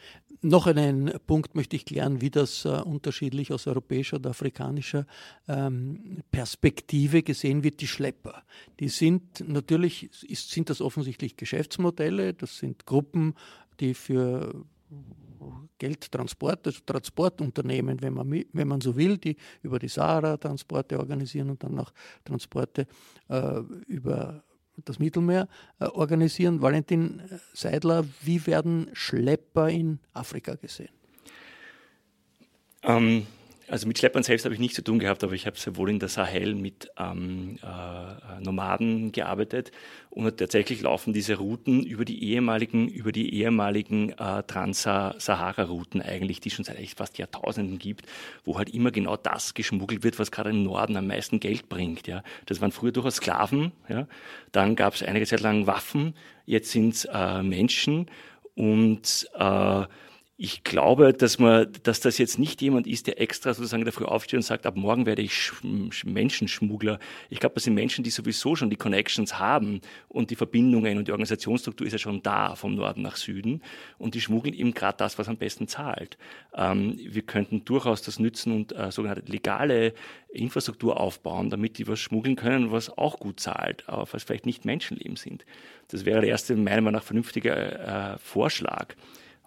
Noch 0.40 0.68
einen 0.68 1.12
Punkt 1.26 1.56
möchte 1.56 1.74
ich 1.74 1.84
klären, 1.84 2.20
wie 2.20 2.30
das 2.30 2.64
äh, 2.64 2.68
unterschiedlich 2.68 3.52
aus 3.52 3.66
europäischer 3.66 4.18
oder 4.18 4.30
afrikanischer 4.30 5.04
ähm, 5.48 6.22
Perspektive 6.30 7.24
gesehen 7.24 7.64
wird. 7.64 7.80
Die 7.80 7.88
Schlepper, 7.88 8.44
die 8.78 8.88
sind 8.88 9.48
natürlich, 9.48 10.10
ist, 10.30 10.52
sind 10.52 10.70
das 10.70 10.80
offensichtlich 10.80 11.36
Geschäftsmodelle, 11.36 12.34
das 12.34 12.58
sind 12.58 12.86
Gruppen, 12.86 13.34
die 13.80 13.92
für 13.92 14.64
Geldtransport, 15.78 16.68
also 16.68 16.80
Transportunternehmen, 16.86 18.00
wenn 18.00 18.14
man, 18.14 18.44
wenn 18.52 18.68
man 18.68 18.80
so 18.80 18.94
will, 18.94 19.18
die 19.18 19.36
über 19.60 19.80
die 19.80 19.88
Sahara 19.88 20.36
Transporte 20.36 21.00
organisieren 21.00 21.50
und 21.50 21.64
dann 21.64 21.80
auch 21.80 21.90
Transporte 22.24 22.86
äh, 23.28 23.58
über 23.88 24.44
das 24.84 24.98
Mittelmeer 24.98 25.48
äh, 25.80 25.86
organisieren. 25.86 26.62
Valentin 26.62 27.22
Seidler, 27.54 28.04
wie 28.22 28.46
werden 28.46 28.90
Schlepper 28.92 29.68
in 29.68 30.00
Afrika 30.12 30.54
gesehen? 30.54 30.90
Ähm, 32.82 33.26
also 33.68 33.86
mit 33.88 33.98
Schleppern 33.98 34.22
selbst 34.22 34.44
habe 34.44 34.54
ich 34.54 34.60
nichts 34.60 34.76
zu 34.76 34.82
tun 34.82 34.98
gehabt, 34.98 35.24
aber 35.24 35.32
ich 35.32 35.46
habe 35.46 35.58
sehr 35.58 35.76
wohl 35.76 35.90
in 35.90 35.98
der 35.98 36.08
Sahel 36.08 36.54
mit 36.54 36.90
ähm, 36.98 37.58
äh, 37.62 38.40
Nomaden 38.40 39.12
gearbeitet 39.12 39.72
und 40.10 40.36
tatsächlich 40.36 40.82
laufen 40.82 41.12
diese 41.12 41.36
Routen 41.36 41.82
über 41.82 42.04
die 42.04 42.22
ehemaligen, 42.24 42.88
über 42.88 43.12
die 43.12 43.34
ehemaligen 43.34 44.12
äh, 44.12 44.42
Trans-Sahara-Routen 44.44 46.00
eigentlich, 46.00 46.40
die 46.40 46.48
es 46.48 46.54
schon 46.54 46.64
seit 46.64 46.78
fast 46.90 47.18
Jahrtausenden 47.18 47.78
gibt, 47.78 48.06
wo 48.44 48.58
halt 48.58 48.70
immer 48.70 48.90
genau 48.90 49.16
das 49.16 49.54
geschmuggelt 49.54 50.04
wird, 50.04 50.18
was 50.18 50.30
gerade 50.30 50.50
im 50.50 50.62
Norden 50.62 50.96
am 50.96 51.06
meisten 51.06 51.40
Geld 51.40 51.68
bringt. 51.68 52.06
Ja. 52.06 52.22
Das 52.46 52.60
waren 52.60 52.72
früher 52.72 52.92
durchaus 52.92 53.16
Sklaven, 53.16 53.72
ja. 53.88 54.06
dann 54.52 54.76
gab 54.76 54.94
es 54.94 55.02
einige 55.02 55.26
Zeit 55.26 55.40
lang 55.40 55.66
Waffen, 55.66 56.14
jetzt 56.44 56.70
sind 56.70 56.94
es 56.94 57.04
äh, 57.06 57.42
Menschen 57.42 58.06
und 58.54 59.28
äh, 59.34 59.84
ich 60.38 60.64
glaube, 60.64 61.14
dass 61.14 61.38
man, 61.38 61.72
dass 61.82 62.00
das 62.00 62.18
jetzt 62.18 62.38
nicht 62.38 62.60
jemand 62.60 62.86
ist, 62.86 63.06
der 63.06 63.18
extra 63.22 63.54
sozusagen 63.54 63.86
dafür 63.86 64.12
aufsteht 64.12 64.36
und 64.36 64.42
sagt, 64.42 64.66
ab 64.66 64.76
morgen 64.76 65.06
werde 65.06 65.22
ich 65.22 65.50
Menschenschmuggler. 66.04 66.98
Ich 67.30 67.40
glaube, 67.40 67.54
das 67.54 67.64
sind 67.64 67.72
Menschen, 67.72 68.04
die 68.04 68.10
sowieso 68.10 68.54
schon 68.54 68.68
die 68.68 68.76
Connections 68.76 69.38
haben 69.38 69.80
und 70.08 70.30
die 70.30 70.36
Verbindungen 70.36 70.98
und 70.98 71.08
die 71.08 71.12
Organisationsstruktur 71.12 71.86
ist 71.86 71.94
ja 71.94 71.98
schon 71.98 72.22
da 72.22 72.54
vom 72.54 72.74
Norden 72.74 73.00
nach 73.00 73.16
Süden 73.16 73.62
und 73.96 74.14
die 74.14 74.20
schmuggeln 74.20 74.54
eben 74.54 74.74
gerade 74.74 74.98
das, 74.98 75.18
was 75.18 75.28
am 75.28 75.38
besten 75.38 75.68
zahlt. 75.68 76.18
Ähm, 76.54 76.98
wir 76.98 77.22
könnten 77.22 77.64
durchaus 77.64 78.02
das 78.02 78.18
nützen 78.18 78.52
und 78.52 78.72
äh, 78.76 78.90
sogenannte 78.90 79.32
legale 79.32 79.94
Infrastruktur 80.28 81.00
aufbauen, 81.00 81.48
damit 81.48 81.78
die 81.78 81.88
was 81.88 81.98
schmuggeln 81.98 82.36
können, 82.36 82.72
was 82.72 82.90
auch 82.98 83.18
gut 83.18 83.40
zahlt, 83.40 83.88
aber 83.88 84.06
was 84.12 84.24
vielleicht 84.24 84.44
nicht 84.44 84.66
Menschenleben 84.66 85.16
sind. 85.16 85.46
Das 85.88 86.04
wäre 86.04 86.20
der 86.20 86.28
erste, 86.28 86.56
meiner 86.56 86.82
Meinung 86.82 86.98
nach, 86.98 87.04
vernünftige 87.04 87.52
äh, 87.54 88.18
Vorschlag 88.18 88.94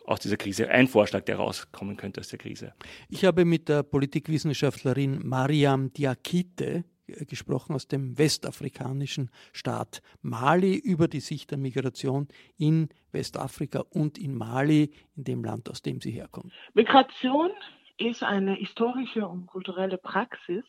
aus 0.10 0.20
dieser 0.20 0.38
Krise, 0.38 0.70
ein 0.70 0.88
Vorschlag, 0.88 1.22
der 1.26 1.38
rauskommen 1.38 1.96
könnte 1.96 2.20
aus 2.20 2.30
der 2.30 2.40
Krise. 2.40 2.74
Ich 3.10 3.26
habe 3.26 3.46
mit 3.46 3.70
der 3.70 3.84
Politikwissenschaftlerin 3.84 5.20
Mariam 5.24 5.94
Diakite 5.94 6.84
äh, 7.06 7.26
gesprochen 7.26 7.76
aus 7.76 7.88
dem 7.88 8.18
westafrikanischen 8.18 9.30
Staat 9.54 10.02
Mali 10.24 10.76
über 10.76 11.08
die 11.08 11.20
Sicht 11.20 11.52
der 11.52 11.60
Migration 11.60 12.28
in 12.58 12.90
Westafrika 13.12 13.84
und 13.92 14.18
in 14.18 14.36
Mali, 14.36 14.92
in 15.16 15.26
dem 15.26 15.44
Land, 15.44 15.70
aus 15.70 15.84
dem 15.84 16.02
sie 16.02 16.12
herkommt. 16.12 16.52
Migration 16.74 17.52
ist 17.98 18.24
eine 18.24 18.56
historische 18.56 19.28
und 19.28 19.46
kulturelle 19.46 20.00
Praxis 20.00 20.66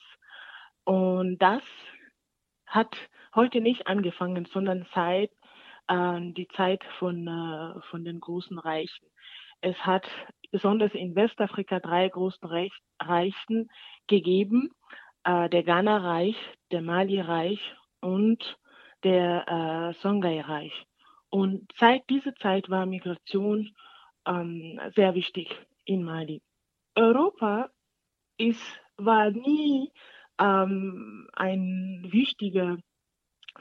und 0.84 1.38
das 1.38 1.62
hat 2.66 2.94
heute 3.34 3.62
nicht 3.62 3.86
angefangen, 3.86 4.46
sondern 4.52 4.86
seit 4.94 5.30
äh, 5.90 6.32
die 6.32 6.48
Zeit 6.56 6.82
von, 6.98 7.26
äh, 7.26 7.80
von 7.90 8.04
den 8.04 8.20
großen 8.20 8.58
Reichen. 8.58 9.06
Es 9.60 9.76
hat 9.78 10.06
besonders 10.50 10.94
in 10.94 11.14
Westafrika 11.14 11.80
drei 11.80 12.08
großen 12.08 12.48
Reichen 13.00 13.68
gegeben. 14.06 14.70
Äh, 15.24 15.50
der 15.50 15.62
Ghana-Reich, 15.62 16.36
der 16.70 16.80
Mali-Reich 16.80 17.60
und 18.00 18.58
der 19.04 19.46
äh, 19.48 20.00
Songhai-Reich. 20.00 20.72
Und 21.28 21.70
seit 21.78 22.08
dieser 22.08 22.34
Zeit 22.36 22.70
war 22.70 22.86
Migration 22.86 23.70
ähm, 24.26 24.80
sehr 24.94 25.14
wichtig 25.14 25.54
in 25.84 26.02
Mali. 26.02 26.42
Europa 26.94 27.70
ist, 28.36 28.62
war 28.96 29.30
nie 29.30 29.92
ähm, 30.38 31.28
ein 31.34 32.06
wichtiger 32.10 32.78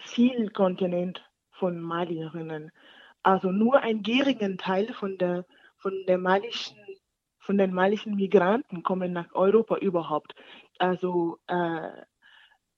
Zielkontinent 0.05 1.28
von 1.60 1.80
Malierinnen. 1.80 2.72
Also 3.22 3.51
nur 3.51 3.82
ein 3.82 4.01
geringer 4.01 4.56
Teil 4.58 4.94
von 4.94 5.18
der 5.18 5.46
von 5.78 5.94
der 6.08 6.18
malischen 6.18 6.78
von 7.39 7.58
den 7.58 7.74
malischen 7.74 8.16
Migranten 8.16 8.84
kommen 8.84 9.13
nach 9.13 9.34
Europa 9.34 9.78
überhaupt. 9.78 10.36
Also 10.78 11.39
äh, 11.48 11.89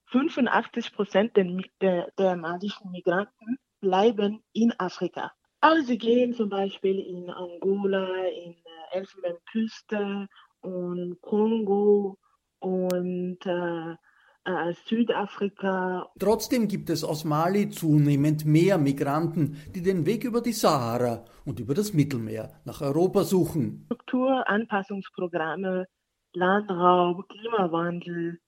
85 0.06 0.94
Prozent 0.94 1.38
der, 1.82 2.12
der, 2.18 2.36
malischen 2.36 2.92
Migranten 2.92 3.58
bleiben 3.82 4.44
in 4.54 4.74
Afrika. 4.78 5.32
Also 5.60 5.88
sie 5.88 5.98
gehen 5.98 6.34
zum 6.34 6.50
Beispiel 6.50 7.00
in 7.00 7.30
Angola, 7.30 8.08
in 8.28 8.54
äh, 8.54 8.98
Elfenbeinküste 8.98 10.28
und 10.62 11.22
Kongo 11.22 12.18
und 12.60 13.46
äh, 13.46 13.96
äh, 14.46 14.74
Südafrika. 14.86 16.10
Trotzdem 16.20 16.68
gibt 16.68 16.90
es 16.90 17.04
aus 17.04 17.26
Mali 17.26 17.70
zunehmend 17.70 18.46
mehr 18.46 18.78
Migranten, 18.78 19.58
die 19.76 19.82
den 19.82 20.06
Weg 20.06 20.24
über 20.24 20.42
die 20.42 20.54
Sahara 20.54 21.26
und 21.46 21.60
über 21.60 21.74
das 21.74 21.94
Mittelmeer 21.94 22.62
nach 22.66 22.82
Europa 22.82 23.24
suchen. 23.24 23.86
Strukturanpassungsprogramme, 23.86 25.88
Landraub, 26.34 27.28
Klimawandel 27.30 28.40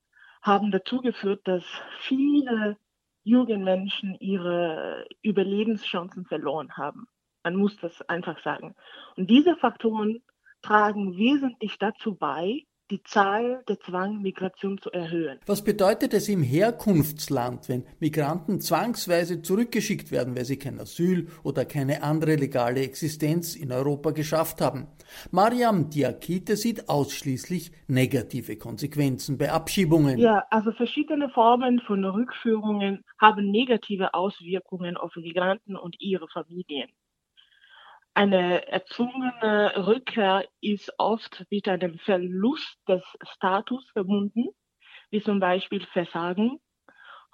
haben 0.42 0.72
dazu 0.72 1.02
geführt, 1.02 1.42
dass 1.46 1.64
viele 2.08 2.78
junge 3.24 3.58
Menschen 3.58 4.16
ihre 4.20 5.06
Überlebenschancen 5.22 6.26
verloren 6.26 6.76
haben. 6.76 7.08
Man 7.44 7.56
muss 7.56 7.78
das 7.78 8.02
einfach 8.10 8.42
sagen. 8.44 8.76
Und 9.16 9.30
diese 9.30 9.56
Faktoren 9.56 10.22
tragen 10.62 11.18
wesentlich 11.18 11.78
dazu 11.78 12.16
bei, 12.16 12.66
die 12.94 13.02
Zahl 13.02 13.64
der 13.68 13.80
Zwangmigration 13.80 14.78
zu 14.78 14.92
erhöhen. 14.92 15.40
Was 15.48 15.64
bedeutet 15.64 16.14
es 16.14 16.30
im 16.30 16.44
Herkunftsland, 16.44 17.68
wenn 17.68 17.86
Migranten 18.00 18.62
zwangsweise 18.62 19.42
zurückgeschickt 19.42 20.12
werden, 20.12 20.36
weil 20.36 20.46
sie 20.46 20.58
kein 20.58 20.80
Asyl 20.80 21.28
oder 21.42 21.66
keine 21.66 22.04
andere 22.04 22.36
legale 22.36 22.82
Existenz 22.82 23.56
in 23.56 23.72
Europa 23.72 24.12
geschafft 24.12 24.62
haben? 24.62 24.86
Mariam 25.32 25.90
Diakite 25.90 26.56
sieht 26.56 26.88
ausschließlich 26.88 27.72
negative 27.88 28.58
Konsequenzen 28.58 29.40
bei 29.40 29.52
Abschiebungen. 29.52 30.20
Ja, 30.20 30.44
also 30.52 30.72
verschiedene 30.72 31.30
Formen 31.30 31.80
von 31.88 32.06
Rückführungen 32.06 33.04
haben 33.20 33.50
negative 33.50 34.14
Auswirkungen 34.14 34.98
auf 34.98 35.16
Migranten 35.16 35.76
und 35.76 36.00
ihre 36.00 36.28
Familien. 36.28 36.90
Eine 38.16 38.68
erzwungene 38.68 39.88
Rückkehr 39.88 40.48
ist 40.62 40.92
oft 41.00 41.46
mit 41.50 41.68
einem 41.68 41.98
Verlust 42.00 42.78
des 42.88 43.02
Status 43.36 43.90
verbunden, 43.92 44.50
wie 45.10 45.22
zum 45.22 45.40
Beispiel 45.40 45.86
Versagen, 45.88 46.60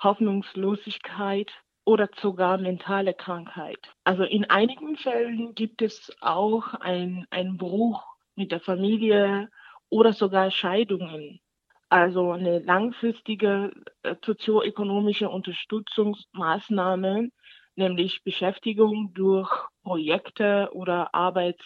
Hoffnungslosigkeit 0.01 1.51
oder 1.83 2.09
sogar 2.15 2.57
mentale 2.57 3.13
Krankheit. 3.13 3.93
Also 4.05 4.24
in 4.24 4.50
einigen 4.50 4.95
Fällen 4.95 5.53
gibt 5.53 5.81
es 5.81 6.15
auch 6.21 6.74
einen 6.75 7.57
Bruch 7.57 8.03
mit 8.36 8.51
der 8.51 8.62
Familie 8.62 9.50
oder 9.89 10.13
sogar 10.13 10.50
Scheidungen. 10.50 11.41
Also 11.89 12.31
eine 12.31 12.59
langfristige 12.59 13.74
äh, 14.03 14.15
sozioökonomische 14.24 15.29
Unterstützungsmaßnahme, 15.29 17.29
nämlich 17.75 18.24
Beschäftigung 18.24 19.13
durch 19.13 19.50
Projekte 19.89 20.69
oder 20.74 21.15
Arbeit, 21.15 21.60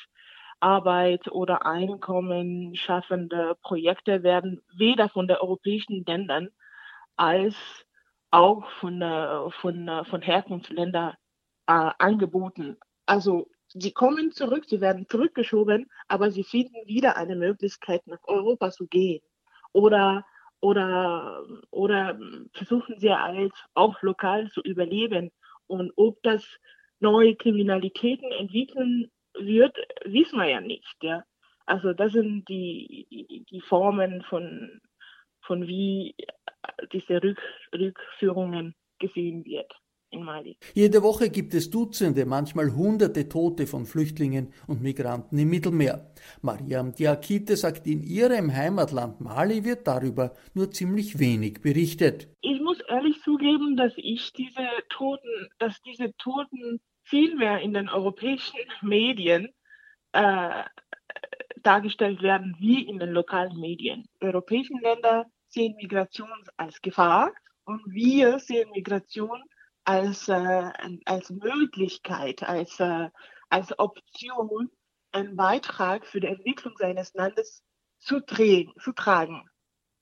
Arbeit 0.62 1.30
oder 1.30 1.66
Einkommen 1.66 2.74
schaffende 2.74 3.58
Projekte 3.62 4.24
werden 4.24 4.62
weder 4.78 5.10
von 5.10 5.28
den 5.28 5.36
europäischen 5.36 6.06
Ländern 6.06 6.48
als 7.18 7.58
auch 8.32 8.66
von, 8.80 9.02
von, 9.60 10.06
von 10.06 10.22
Herkunftsländern 10.22 11.16
äh, 11.68 11.90
angeboten. 12.00 12.78
Also 13.06 13.50
sie 13.68 13.92
kommen 13.92 14.32
zurück, 14.32 14.64
sie 14.70 14.80
werden 14.80 15.06
zurückgeschoben, 15.10 15.92
aber 16.08 16.32
sie 16.32 16.46
finden 16.46 16.88
wieder 16.88 17.18
eine 17.18 17.36
Möglichkeit, 17.36 18.08
nach 18.08 18.24
Europa 18.24 18.72
zu 18.72 18.88
gehen. 18.88 19.22
Oder, 19.74 20.26
oder, 20.62 21.44
oder 21.72 22.18
versuchen 22.54 22.98
sie 23.00 23.14
halt 23.14 23.52
auch 23.74 24.02
lokal 24.02 24.50
zu 24.50 24.62
überleben. 24.62 25.30
Und 25.68 25.92
ob 25.98 26.24
das 26.24 26.48
neue 27.04 27.36
Kriminalitäten 27.36 28.32
entwickeln 28.32 29.12
wird, 29.38 29.78
wissen 30.06 30.40
wir 30.40 30.50
ja 30.50 30.62
nicht. 30.62 30.96
Ja? 31.04 31.24
Also 31.66 31.94
das 31.94 32.14
sind 32.14 32.48
die, 32.50 33.46
die 33.50 33.62
Formen 33.62 34.24
von, 34.24 34.82
von 35.42 35.68
wie 35.68 36.16
diese 36.92 37.22
Rück, 37.22 37.42
Rückführungen 37.74 38.74
gesehen 39.00 39.46
wird 39.46 39.72
in 40.14 40.24
Mali. 40.24 40.58
Jede 40.74 41.04
Woche 41.04 41.30
gibt 41.30 41.54
es 41.54 41.70
Dutzende, 41.70 42.26
manchmal 42.26 42.74
Hunderte 42.74 43.28
Tote 43.28 43.68
von 43.68 43.86
Flüchtlingen 43.86 44.54
und 44.68 44.82
Migranten 44.82 45.38
im 45.38 45.50
Mittelmeer. 45.50 46.12
Mariam 46.42 46.94
Diakite 46.94 47.58
sagt, 47.58 47.88
in 47.88 48.04
ihrem 48.04 48.54
Heimatland 48.54 49.20
Mali 49.22 49.64
wird 49.64 49.88
darüber 49.88 50.34
nur 50.54 50.72
ziemlich 50.72 51.20
wenig 51.20 51.62
berichtet. 51.62 52.28
Ich 52.42 52.62
muss 52.62 52.80
ehrlich 52.88 53.22
zugeben, 53.24 53.76
dass 53.76 53.94
ich 53.98 54.32
diese 54.34 54.68
Toten, 54.90 55.50
dass 55.60 55.82
diese 55.82 56.14
Toten 56.18 56.80
viel 57.04 57.36
mehr 57.36 57.60
in 57.60 57.74
den 57.74 57.90
europäischen 57.90 58.60
Medien 58.82 59.50
äh, 60.14 60.64
dargestellt 61.62 62.22
werden 62.22 62.56
wie 62.60 62.84
in 62.84 63.00
den 63.00 63.12
lokalen 63.12 63.60
Medien. 63.60 64.06
Europäische 64.22 64.74
Länder 64.82 65.26
sehen 65.48 65.76
Migration 65.76 66.30
als 66.58 66.82
Gefahr 66.82 67.32
und 67.66 67.82
wir 67.88 68.40
sehen 68.40 68.70
Migration 68.72 69.42
als, 69.86 70.28
äh, 70.28 70.72
als 71.06 71.30
Möglichkeit, 71.30 72.44
als, 72.44 72.80
äh, 72.80 73.10
als 73.50 73.78
Option, 73.80 74.70
einen 75.12 75.36
Beitrag 75.36 76.06
für 76.06 76.20
die 76.20 76.28
Entwicklung 76.28 76.74
seines 76.78 77.14
Landes 77.14 77.64
zu, 78.00 78.22
zu 78.22 78.92
tragen. 78.94 79.48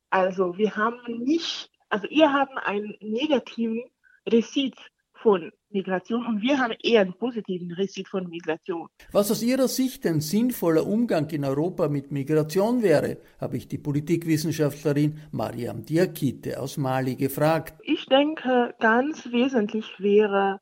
Also 0.10 0.58
wir 0.58 0.76
haben 0.76 1.02
nicht, 1.24 1.70
also 1.90 2.08
ihr 2.08 2.32
habt 2.32 2.58
einen 2.66 2.96
negativen 3.02 3.84
Receipt 4.28 4.78
von 5.22 5.52
Migration 5.70 6.26
und 6.26 6.42
wir 6.42 6.60
haben 6.60 6.74
eher 6.84 7.02
einen 7.02 7.14
positiven 7.14 7.72
Receipt 7.72 8.08
von 8.08 8.28
Migration. 8.28 8.88
Was 9.12 9.32
aus 9.32 9.44
Ihrer 9.44 9.68
Sicht 9.68 10.06
ein 10.06 10.20
sinnvoller 10.20 10.86
Umgang 10.86 11.30
in 11.30 11.46
Europa 11.46 11.88
mit 11.88 12.12
Migration 12.12 12.82
wäre, 12.82 13.18
habe 13.40 13.58
ich 13.58 13.68
die 13.68 13.78
Politikwissenschaftlerin 13.78 15.20
Mariam 15.32 15.86
Diakite 15.86 16.60
aus 16.60 16.78
Mali 16.78 17.16
gefragt. 17.16 17.80
Ich 17.84 18.06
denke, 18.08 18.74
ganz 18.80 19.32
wesentlich 19.32 20.00
wäre 20.00 20.60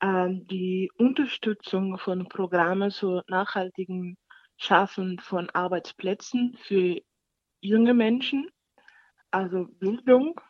äh, 0.00 0.28
die 0.30 0.90
Unterstützung 0.96 1.98
von 1.98 2.28
Programmen 2.28 2.90
zur 2.90 3.24
nachhaltigen 3.28 4.16
Schaffen 4.56 5.18
von 5.18 5.50
Arbeitsplätzen 5.50 6.56
für 6.62 6.98
junge 7.60 7.92
Menschen, 7.94 8.48
also 9.30 9.66
Bildung, 9.78 10.40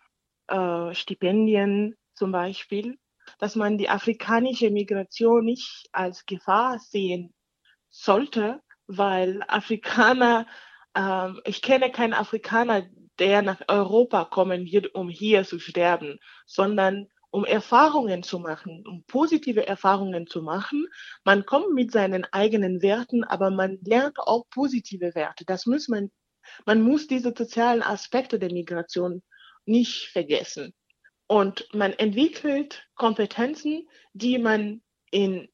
äh, 0.49 0.95
Stipendien 0.95 1.97
zum 2.15 2.31
Beispiel 2.31 2.97
dass 3.39 3.57
man 3.57 3.79
die 3.79 3.89
afrikanische 3.89 4.71
Migration 4.71 5.45
nicht 5.45 5.89
als 5.93 6.27
Gefahr 6.27 6.79
sehen 6.79 7.35
sollte, 7.91 8.61
weil 8.87 9.43
Afrikaner, 9.49 10.47
äh, 10.95 11.31
ich 11.45 11.63
kenne 11.63 11.91
keinen 11.91 12.15
Afrikaner, 12.15 12.87
der 13.19 13.43
nach 13.43 13.63
Europa 13.69 14.25
kommen 14.27 14.67
wird, 14.67 14.95
um 14.95 15.09
hier 15.09 15.45
zu 15.45 15.59
sterben, 15.59 16.19
sondern 16.45 17.09
um 17.31 17.45
Erfahrungen 17.45 18.23
zu 18.23 18.39
machen, 18.39 18.85
um 18.87 19.05
positive 19.05 19.67
Erfahrungen 19.67 20.27
zu 20.27 20.43
machen. 20.43 20.87
Man 21.25 21.45
kommt 21.45 21.75
mit 21.75 21.93
seinen 21.93 22.25
eigenen 22.33 22.83
Werten, 22.83 23.25
aber 23.25 23.51
man 23.51 23.79
lernt 23.83 24.19
auch 24.19 24.45
positive 24.51 25.15
Werte. 25.15 25.45
Das 25.45 25.67
muss 25.67 25.89
man, 25.89 26.11
man 26.65 26.83
muss 26.83 27.07
diese 27.07 27.35
sozialen 27.37 27.83
Aspekte 27.83 28.39
der 28.39 28.53
Migration 28.53 29.23
nicht 29.67 30.09
vergessen. 30.09 30.73
Und 31.29 31.69
man 31.75 31.93
entwickelt 31.95 32.87
Kompetenzen, 32.95 33.89
die 34.13 34.39
man 34.39 34.83
in 35.11 35.49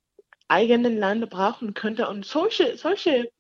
eigenen 0.49 0.99
Land 0.99 1.29
brauchen 1.31 1.75
könnte. 1.75 2.09
Und 2.09 2.27
solche, 2.27 2.77
solche 2.77 3.33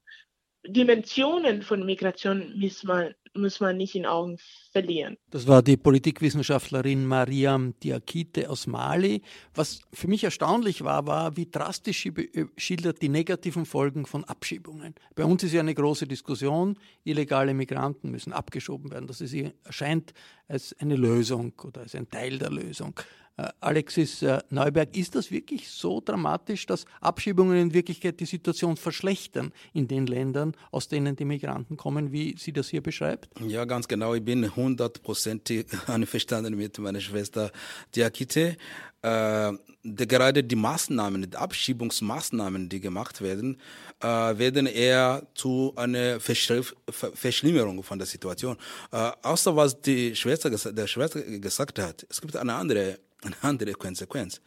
Dimensionen 0.66 1.62
von 1.62 1.84
Migration 1.84 2.58
muss 2.58 2.84
man, 2.84 3.14
muss 3.34 3.60
man 3.60 3.76
nicht 3.76 3.94
in 3.94 4.06
Augen 4.06 4.38
verlieren. 4.72 5.16
Das 5.30 5.46
war 5.46 5.62
die 5.62 5.76
Politikwissenschaftlerin 5.76 7.06
Mariam 7.06 7.74
Diakite 7.82 8.48
aus 8.48 8.66
Mali. 8.66 9.22
Was 9.54 9.80
für 9.92 10.08
mich 10.08 10.24
erstaunlich 10.24 10.84
war, 10.84 11.06
war, 11.06 11.36
wie 11.36 11.50
drastisch 11.50 12.02
sie 12.02 12.08
äh, 12.08 12.46
schildert 12.56 13.02
die 13.02 13.08
negativen 13.08 13.66
Folgen 13.66 14.06
von 14.06 14.24
Abschiebungen. 14.24 14.94
Bei 15.14 15.24
uns 15.24 15.42
ist 15.42 15.52
ja 15.52 15.60
eine 15.60 15.74
große 15.74 16.06
Diskussion, 16.06 16.78
illegale 17.04 17.54
Migranten 17.54 18.10
müssen 18.10 18.32
abgeschoben 18.32 18.90
werden. 18.90 19.06
Das 19.06 19.20
ist, 19.20 19.34
erscheint 19.64 20.12
als 20.48 20.74
eine 20.78 20.96
Lösung 20.96 21.52
oder 21.64 21.82
als 21.82 21.94
ein 21.94 22.08
Teil 22.08 22.38
der 22.38 22.50
Lösung. 22.50 22.98
Äh, 23.36 23.48
Alexis 23.60 24.22
äh, 24.22 24.40
Neuberg, 24.50 24.94
ist 24.96 25.14
das 25.14 25.30
wirklich 25.30 25.70
so 25.70 26.02
dramatisch, 26.04 26.66
dass 26.66 26.84
Abschiebungen 27.00 27.56
in 27.56 27.74
Wirklichkeit 27.74 28.20
die 28.20 28.26
Situation 28.26 28.76
verschlechtern 28.76 29.52
in 29.72 29.88
den 29.88 30.06
Ländern, 30.06 30.54
aus 30.70 30.88
denen 30.88 31.16
die 31.16 31.24
Migranten 31.24 31.76
kommen, 31.78 32.12
wie 32.12 32.36
sie 32.38 32.52
das 32.52 32.68
hier 32.68 32.82
beschreibt? 32.82 33.30
Ja, 33.46 33.64
ganz 33.64 33.88
genau. 33.88 34.14
Ich 34.14 34.24
bin 34.24 34.54
hundertprozentig 34.54 35.66
einverstanden 35.86 36.56
mit 36.56 36.78
meiner 36.78 37.00
Schwester 37.00 37.50
Diakite. 37.96 38.56
Äh, 39.00 39.52
gerade 39.82 40.44
die 40.44 40.54
Maßnahmen, 40.54 41.30
die 41.30 41.36
Abschiebungsmaßnahmen, 41.36 42.68
die 42.68 42.80
gemacht 42.80 43.22
werden, 43.22 43.58
äh, 44.00 44.06
werden 44.06 44.66
eher 44.66 45.26
zu 45.34 45.72
einer 45.74 46.20
Verschlimmerung 46.20 47.82
von 47.82 47.98
der 47.98 48.06
Situation. 48.06 48.56
Äh, 48.92 49.10
außer 49.22 49.56
was 49.56 49.80
die 49.80 50.14
Schwester, 50.14 50.50
der 50.50 50.86
Schwester 50.86 51.22
gesagt 51.22 51.78
hat, 51.78 52.06
es 52.10 52.20
gibt 52.20 52.36
eine 52.36 52.54
andere 52.54 52.98
eine 53.22 53.36
andere 53.42 53.72
Konsequenz. 53.72 54.40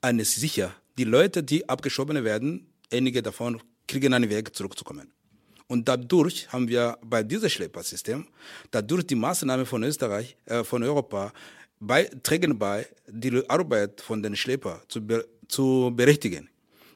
Eine 0.00 0.22
ist 0.22 0.36
sicher, 0.36 0.74
die 0.98 1.04
Leute, 1.04 1.42
die 1.42 1.68
abgeschoben 1.68 2.22
werden, 2.24 2.66
einige 2.92 3.22
davon 3.22 3.60
kriegen 3.86 4.14
einen 4.14 4.28
Weg 4.30 4.54
zurückzukommen. 4.54 5.12
Und 5.68 5.88
dadurch 5.88 6.52
haben 6.52 6.68
wir 6.68 6.96
bei 7.04 7.22
diesem 7.22 7.48
Schleppersystem, 7.48 8.26
dadurch 8.70 9.06
die 9.06 9.16
Maßnahmen 9.16 9.66
von 9.66 9.82
Österreich, 9.82 10.36
äh, 10.44 10.62
von 10.62 10.82
Europa, 10.82 11.32
bei, 11.80 12.04
tragen 12.22 12.58
bei, 12.58 12.86
die 13.06 13.42
Arbeit 13.48 14.00
von 14.00 14.22
den 14.22 14.36
Schleppern 14.36 14.80
zu, 14.88 15.00
zu 15.48 15.92
berechtigen. 15.94 16.48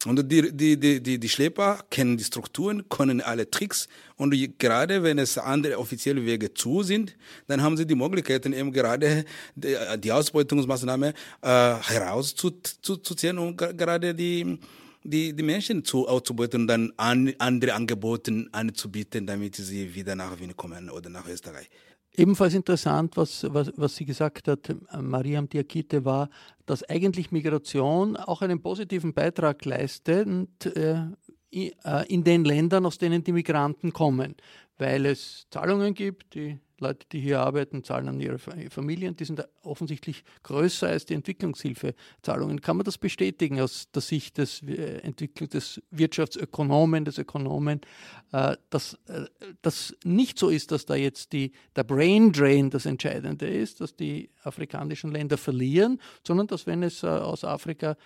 Und 0.06 0.32
die, 0.32 0.50
die, 0.56 0.78
die, 0.78 1.02
die, 1.02 1.18
die 1.18 1.28
Schlepper 1.28 1.84
kennen 1.90 2.16
die 2.16 2.24
Strukturen, 2.24 2.88
können 2.88 3.20
alle 3.20 3.50
Tricks. 3.50 3.86
Und 4.16 4.34
gerade 4.58 5.02
wenn 5.02 5.18
es 5.18 5.36
andere 5.36 5.78
offizielle 5.78 6.24
Wege 6.24 6.54
zu 6.54 6.82
sind, 6.82 7.16
dann 7.48 7.60
haben 7.60 7.76
sie 7.76 7.86
die 7.86 7.94
Möglichkeiten, 7.94 8.54
eben 8.54 8.72
gerade 8.72 9.26
die, 9.54 9.76
die 9.98 10.10
Ausbeutungsmaßnahme 10.10 11.08
äh, 11.42 11.44
herauszuziehen 11.44 13.38
und 13.38 13.58
gerade 13.58 14.14
die, 14.14 14.58
die, 15.04 15.34
die 15.34 15.42
Menschen 15.42 15.84
zu 15.84 16.08
auszubeuten 16.08 16.62
und 16.62 16.66
dann 16.66 16.92
an, 16.96 17.34
andere 17.38 17.74
Angebote 17.74 18.46
anzubieten, 18.52 19.26
damit 19.26 19.56
sie 19.56 19.94
wieder 19.94 20.14
nach 20.14 20.38
Wien 20.40 20.56
kommen 20.56 20.88
oder 20.88 21.10
nach 21.10 21.28
Österreich. 21.28 21.68
Ebenfalls 22.20 22.52
interessant, 22.52 23.16
was, 23.16 23.46
was, 23.48 23.72
was 23.76 23.96
sie 23.96 24.04
gesagt 24.04 24.46
hat, 24.46 24.76
Mariam 25.00 25.48
Diakite, 25.48 26.04
war, 26.04 26.28
dass 26.66 26.86
eigentlich 26.86 27.32
Migration 27.32 28.14
auch 28.18 28.42
einen 28.42 28.60
positiven 28.60 29.14
Beitrag 29.14 29.64
leistet 29.64 30.66
äh, 30.66 31.06
in 31.50 32.22
den 32.22 32.44
Ländern, 32.44 32.84
aus 32.84 32.98
denen 32.98 33.24
die 33.24 33.32
Migranten 33.32 33.94
kommen, 33.94 34.34
weil 34.76 35.06
es 35.06 35.46
Zahlungen 35.50 35.94
gibt, 35.94 36.34
die 36.34 36.58
Leute, 36.80 37.06
die 37.12 37.20
hier 37.20 37.40
arbeiten, 37.40 37.84
zahlen 37.84 38.08
an 38.08 38.20
ihre 38.20 38.38
Familien. 38.38 39.16
Die 39.16 39.24
sind 39.24 39.46
offensichtlich 39.62 40.24
größer 40.42 40.88
als 40.88 41.04
die 41.04 41.14
Entwicklungshilfezahlungen. 41.14 42.60
Kann 42.60 42.76
man 42.76 42.84
das 42.84 42.98
bestätigen 42.98 43.60
aus 43.60 43.90
der 43.92 44.02
Sicht 44.02 44.38
des, 44.38 44.62
äh, 44.62 44.98
Entwicklung, 45.02 45.48
des 45.48 45.82
Wirtschaftsökonomen, 45.90 47.04
des 47.04 47.18
Ökonomen, 47.18 47.80
äh, 48.32 48.56
dass 48.70 48.94
äh, 49.06 49.26
das 49.62 49.94
nicht 50.04 50.38
so 50.38 50.48
ist, 50.48 50.72
dass 50.72 50.86
da 50.86 50.94
jetzt 50.94 51.32
die, 51.32 51.52
der 51.76 51.84
Brain 51.84 52.32
Drain 52.32 52.70
das 52.70 52.86
Entscheidende 52.86 53.48
ist, 53.48 53.80
dass 53.80 53.94
die 53.94 54.30
afrikanischen 54.42 55.10
Länder 55.10 55.36
verlieren, 55.38 56.00
sondern 56.26 56.46
dass 56.46 56.66
wenn 56.66 56.82
es 56.82 57.04
aus 57.04 57.44
Afrika 57.44 57.96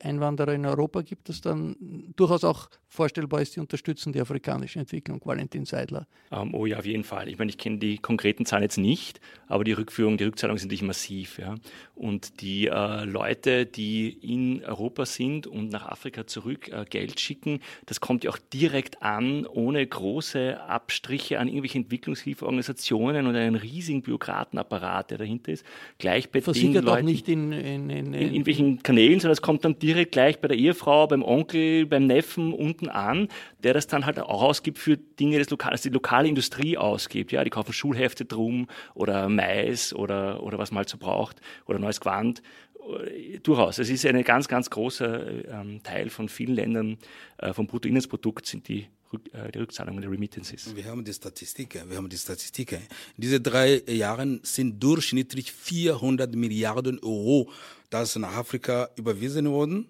Einwanderer 0.00 0.54
in 0.54 0.66
Europa 0.66 1.02
gibt, 1.02 1.28
dass 1.28 1.40
dann 1.40 1.76
durchaus 2.16 2.44
auch 2.44 2.68
vorstellbar 2.88 3.42
ist, 3.42 3.56
die 3.56 3.60
unterstützen 3.60 4.12
die 4.12 4.20
afrikanische 4.20 4.78
Entwicklung. 4.78 5.20
Valentin 5.24 5.64
Seidler. 5.64 6.06
Um, 6.30 6.48
ähm, 6.48 6.54
oh 6.54 6.66
ja, 6.66 6.78
auf 6.78 6.86
jeden 6.86 7.04
Fall. 7.04 7.28
Ich 7.28 7.38
meine, 7.38 7.50
ich 7.50 7.58
kenne 7.58 7.78
die 7.78 7.98
konkreten 7.98 8.46
Zahlen 8.46 8.62
jetzt 8.62 8.78
nicht, 8.78 9.20
aber 9.48 9.64
die 9.64 9.72
Rückführung, 9.72 10.16
die 10.16 10.24
Rückzahlung 10.24 10.56
sind 10.58 10.68
natürlich 10.68 10.82
massiv. 10.82 11.38
Ja. 11.38 11.56
Und 11.94 12.40
die 12.40 12.66
äh, 12.66 13.04
Leute, 13.04 13.66
die 13.66 14.08
in 14.08 14.64
Europa 14.64 15.06
sind 15.06 15.46
und 15.46 15.70
nach 15.70 15.86
Afrika 15.86 16.26
zurück 16.26 16.68
äh, 16.68 16.84
Geld 16.88 17.20
schicken, 17.20 17.60
das 17.86 18.00
kommt 18.00 18.24
ja 18.24 18.30
auch 18.30 18.38
direkt 18.38 19.02
an, 19.02 19.46
ohne 19.46 19.86
große 19.86 20.60
Abstriche 20.60 21.38
an 21.38 21.48
irgendwelche 21.48 21.78
Entwicklungshilfeorganisationen 21.78 23.26
und 23.26 23.36
einen 23.36 23.56
riesigen 23.56 24.02
Bürokratenapparat, 24.02 25.10
der 25.10 25.18
dahinter 25.18 25.52
ist. 25.52 25.65
Gleich 25.98 26.30
bei 26.30 26.40
Versichert 26.40 26.76
den 26.76 26.84
Leuten, 26.84 26.98
auch 26.98 27.02
nicht 27.02 27.28
in, 27.28 27.52
in, 27.52 27.90
in, 27.90 28.12
in, 28.12 28.14
irgendwelchen 28.14 28.82
Kanälen, 28.82 29.20
sondern 29.20 29.32
es 29.32 29.42
kommt 29.42 29.64
dann 29.64 29.78
direkt 29.78 30.12
gleich 30.12 30.40
bei 30.40 30.48
der 30.48 30.56
Ehefrau, 30.56 31.06
beim 31.06 31.22
Onkel, 31.22 31.86
beim 31.86 32.06
Neffen 32.06 32.52
unten 32.52 32.88
an, 32.88 33.28
der 33.62 33.74
das 33.74 33.86
dann 33.86 34.06
halt 34.06 34.18
auch 34.18 34.42
ausgibt 34.42 34.78
für 34.78 34.96
Dinge 34.96 35.38
des 35.38 35.50
Lokal, 35.50 35.72
also 35.72 35.88
die 35.88 35.94
lokale 35.94 36.28
Industrie 36.28 36.76
ausgibt. 36.76 37.32
Ja, 37.32 37.44
die 37.44 37.50
kaufen 37.50 37.72
Schulhefte 37.72 38.24
drum 38.24 38.66
oder 38.94 39.28
Mais 39.28 39.94
oder, 39.94 40.42
oder 40.42 40.58
was 40.58 40.70
man 40.70 40.78
halt 40.78 40.88
so 40.88 40.98
braucht 40.98 41.40
oder 41.66 41.78
neues 41.78 42.00
Quant. 42.00 42.42
Durchaus. 43.42 43.78
Es 43.78 43.90
ist 43.90 44.06
ein 44.06 44.22
ganz, 44.22 44.46
ganz 44.46 44.70
großer 44.70 45.44
ähm, 45.48 45.82
Teil 45.82 46.08
von 46.08 46.28
vielen 46.28 46.54
Ländern 46.54 46.98
äh, 47.38 47.52
vom 47.52 47.66
Bruttoinlandsprodukt 47.66 48.46
sind 48.46 48.68
die 48.68 48.82
äh, 48.82 48.95
die 49.18 49.58
Rückzahlungen 49.58 50.00
der 50.00 50.10
Remittances. 50.10 50.74
Wir 50.74 50.84
haben 50.84 51.04
die 51.04 51.12
Statistiken. 51.12 51.88
Wir 51.88 51.96
haben 51.96 52.08
die 52.08 52.18
Statistiken. 52.18 52.80
In 53.16 53.20
diesen 53.22 53.42
drei 53.42 53.82
Jahren 53.86 54.40
sind 54.42 54.82
durchschnittlich 54.82 55.52
400 55.52 56.34
Milliarden 56.34 56.98
Euro, 57.00 57.50
das 57.90 58.16
nach 58.16 58.34
Afrika 58.34 58.88
überwiesen 58.96 59.48
wurden 59.48 59.88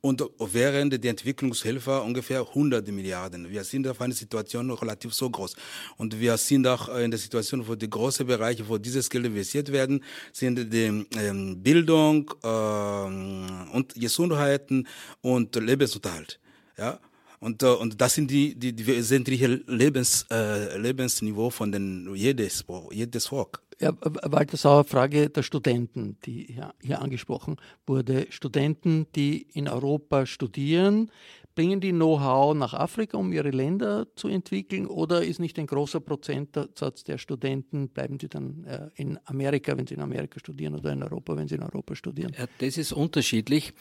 und 0.00 0.24
während 0.38 0.92
der 0.92 1.10
Entwicklungshilfe 1.10 2.00
ungefähr 2.00 2.40
100 2.40 2.88
Milliarden. 2.88 3.50
Wir 3.50 3.64
sind 3.64 3.86
auf 3.86 4.00
eine 4.00 4.14
Situation 4.14 4.70
relativ 4.70 5.12
so 5.12 5.28
groß. 5.28 5.56
Und 5.96 6.18
wir 6.18 6.36
sind 6.38 6.66
auch 6.66 6.88
in 6.96 7.10
der 7.10 7.18
Situation, 7.18 7.66
wo 7.66 7.74
die 7.74 7.90
großen 7.90 8.26
Bereiche, 8.26 8.66
wo 8.68 8.78
dieses 8.78 9.10
Geld 9.10 9.26
investiert 9.26 9.70
werden, 9.70 10.02
sind 10.32 10.72
die 10.72 11.06
ähm, 11.18 11.62
Bildung 11.62 12.32
ähm, 12.42 13.68
und 13.72 13.94
Gesundheiten 13.94 14.86
und 15.20 15.54
Lebensunterhalt. 15.56 16.40
Ja, 16.78 17.00
und, 17.40 17.62
äh, 17.62 17.66
und 17.66 18.00
das 18.00 18.14
sind 18.14 18.30
die, 18.30 18.54
die, 18.58 18.72
die 18.72 18.86
wesentliche 18.86 19.46
Lebens, 19.66 20.26
äh, 20.30 20.78
Lebensniveau 20.78 21.50
von 21.50 21.72
den 21.72 22.14
jedes, 22.14 22.64
jedes 22.90 23.26
Volk. 23.26 23.62
Ja, 23.80 23.92
Walter 24.00 24.56
Sauer, 24.56 24.82
Frage 24.82 25.30
der 25.30 25.44
Studenten, 25.44 26.16
die 26.24 26.46
hier, 26.52 26.74
hier 26.82 27.00
angesprochen 27.00 27.56
wurde. 27.86 28.26
Studenten, 28.30 29.06
die 29.14 29.46
in 29.52 29.68
Europa 29.68 30.26
studieren, 30.26 31.12
bringen 31.54 31.80
die 31.80 31.92
Know-how 31.92 32.54
nach 32.54 32.74
Afrika, 32.74 33.18
um 33.18 33.32
ihre 33.32 33.50
Länder 33.50 34.06
zu 34.16 34.28
entwickeln? 34.28 34.86
Oder 34.86 35.24
ist 35.24 35.38
nicht 35.38 35.58
ein 35.60 35.66
großer 35.66 36.00
Prozentsatz 36.00 37.04
der 37.04 37.18
Studenten, 37.18 37.88
bleiben 37.88 38.18
sie 38.20 38.28
dann 38.28 38.64
äh, 38.64 38.90
in 38.94 39.18
Amerika, 39.24 39.76
wenn 39.76 39.86
sie 39.86 39.94
in 39.94 40.00
Amerika 40.00 40.40
studieren, 40.40 40.74
oder 40.74 40.92
in 40.92 41.02
Europa, 41.02 41.36
wenn 41.36 41.46
sie 41.46 41.54
in 41.54 41.62
Europa 41.62 41.94
studieren? 41.94 42.32
Ja, 42.36 42.46
das 42.58 42.78
ist 42.78 42.92
unterschiedlich. 42.92 43.74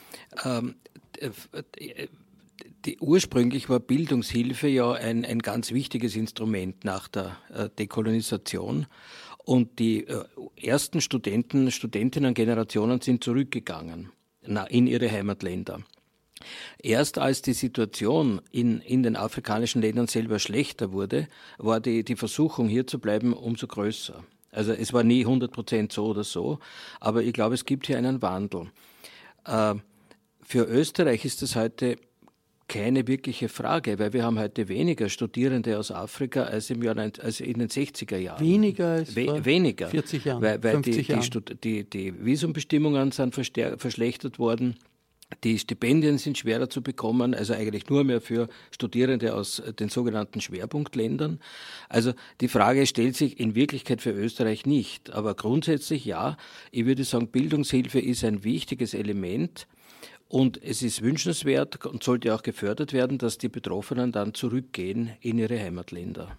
Ähm, 0.43 0.75
die, 2.85 2.97
ursprünglich 2.99 3.69
war 3.69 3.79
Bildungshilfe 3.79 4.67
ja 4.67 4.91
ein, 4.93 5.25
ein 5.25 5.39
ganz 5.39 5.71
wichtiges 5.71 6.15
Instrument 6.15 6.83
nach 6.85 7.07
der 7.07 7.37
äh, 7.53 7.69
Dekolonisation. 7.77 8.87
Und 9.43 9.79
die 9.79 10.07
äh, 10.07 10.25
ersten 10.55 11.01
Studenten, 11.01 11.71
Studentinnen-Generationen 11.71 13.01
sind 13.01 13.23
zurückgegangen 13.23 14.11
na, 14.45 14.65
in 14.65 14.87
ihre 14.87 15.09
Heimatländer. 15.09 15.81
Erst 16.81 17.17
als 17.17 17.41
die 17.41 17.53
Situation 17.53 18.41
in, 18.51 18.81
in 18.81 19.03
den 19.03 19.15
afrikanischen 19.15 19.81
Ländern 19.81 20.07
selber 20.07 20.39
schlechter 20.39 20.91
wurde, 20.91 21.27
war 21.57 21.79
die, 21.79 22.03
die 22.03 22.15
Versuchung, 22.15 22.67
hier 22.67 22.85
zu 22.85 22.99
bleiben, 22.99 23.33
umso 23.33 23.67
größer. 23.67 24.23
Also 24.51 24.71
es 24.71 24.93
war 24.93 25.03
nie 25.03 25.21
100 25.21 25.51
Prozent 25.51 25.91
so 25.91 26.07
oder 26.07 26.23
so, 26.23 26.59
aber 26.99 27.23
ich 27.23 27.33
glaube, 27.33 27.55
es 27.55 27.65
gibt 27.65 27.87
hier 27.87 27.97
einen 27.97 28.21
Wandel. 28.21 28.71
Äh, 29.45 29.75
für 30.41 30.63
Österreich 30.63 31.25
ist 31.25 31.41
es 31.41 31.55
heute 31.55 31.97
keine 32.67 33.07
wirkliche 33.07 33.49
Frage, 33.49 33.97
weil 33.97 34.13
wir 34.13 34.23
haben 34.23 34.37
heute 34.37 34.67
weniger 34.67 35.09
Studierende 35.09 35.79
aus 35.79 35.91
Afrika 35.91 36.43
als 36.43 36.69
im 36.69 36.83
Jahr 36.83 36.97
als 36.97 37.39
in 37.39 37.59
den 37.59 37.69
60er 37.69 38.17
Jahren. 38.17 38.43
Weniger 38.43 38.87
als 38.87 39.15
We 39.15 39.45
weniger, 39.45 39.87
40 39.87 40.25
Jahren, 40.25 40.41
weil, 40.41 40.61
weil 40.63 40.81
die, 40.81 41.01
die, 41.01 41.55
die, 41.63 41.83
die, 41.89 42.25
Visumbestimmungen 42.25 43.11
sind 43.11 43.33
verschlechtert 43.33 44.39
worden. 44.39 44.75
Die 45.43 45.59
Stipendien 45.59 46.17
sind 46.17 46.37
schwerer 46.37 46.69
zu 46.69 46.81
bekommen, 46.81 47.33
also 47.33 47.53
eigentlich 47.53 47.89
nur 47.89 48.05
mehr 48.05 48.21
für 48.21 48.47
Studierende 48.71 49.35
aus 49.35 49.61
den 49.77 49.89
sogenannten 49.89 50.39
Schwerpunktländern. 50.39 51.39
Also 51.89 52.13
die 52.39 52.47
Frage 52.47 52.85
stellt 52.85 53.17
sich 53.17 53.37
in 53.37 53.53
Wirklichkeit 53.53 54.01
für 54.01 54.11
Österreich 54.11 54.65
nicht. 54.65 55.13
Aber 55.13 55.35
grundsätzlich 55.35 56.05
ja, 56.05 56.37
ich 56.71 56.85
würde 56.85 57.03
sagen, 57.03 57.27
Bildungshilfe 57.27 57.99
ist 57.99 58.23
ein 58.23 58.45
wichtiges 58.45 58.93
Element 58.93 59.67
und 60.29 60.61
es 60.61 60.81
ist 60.81 61.01
wünschenswert 61.01 61.85
und 61.85 62.03
sollte 62.03 62.33
auch 62.35 62.43
gefördert 62.43 62.93
werden, 62.93 63.17
dass 63.17 63.37
die 63.37 63.49
Betroffenen 63.49 64.11
dann 64.11 64.33
zurückgehen 64.33 65.11
in 65.21 65.37
ihre 65.37 65.59
Heimatländer. 65.59 66.37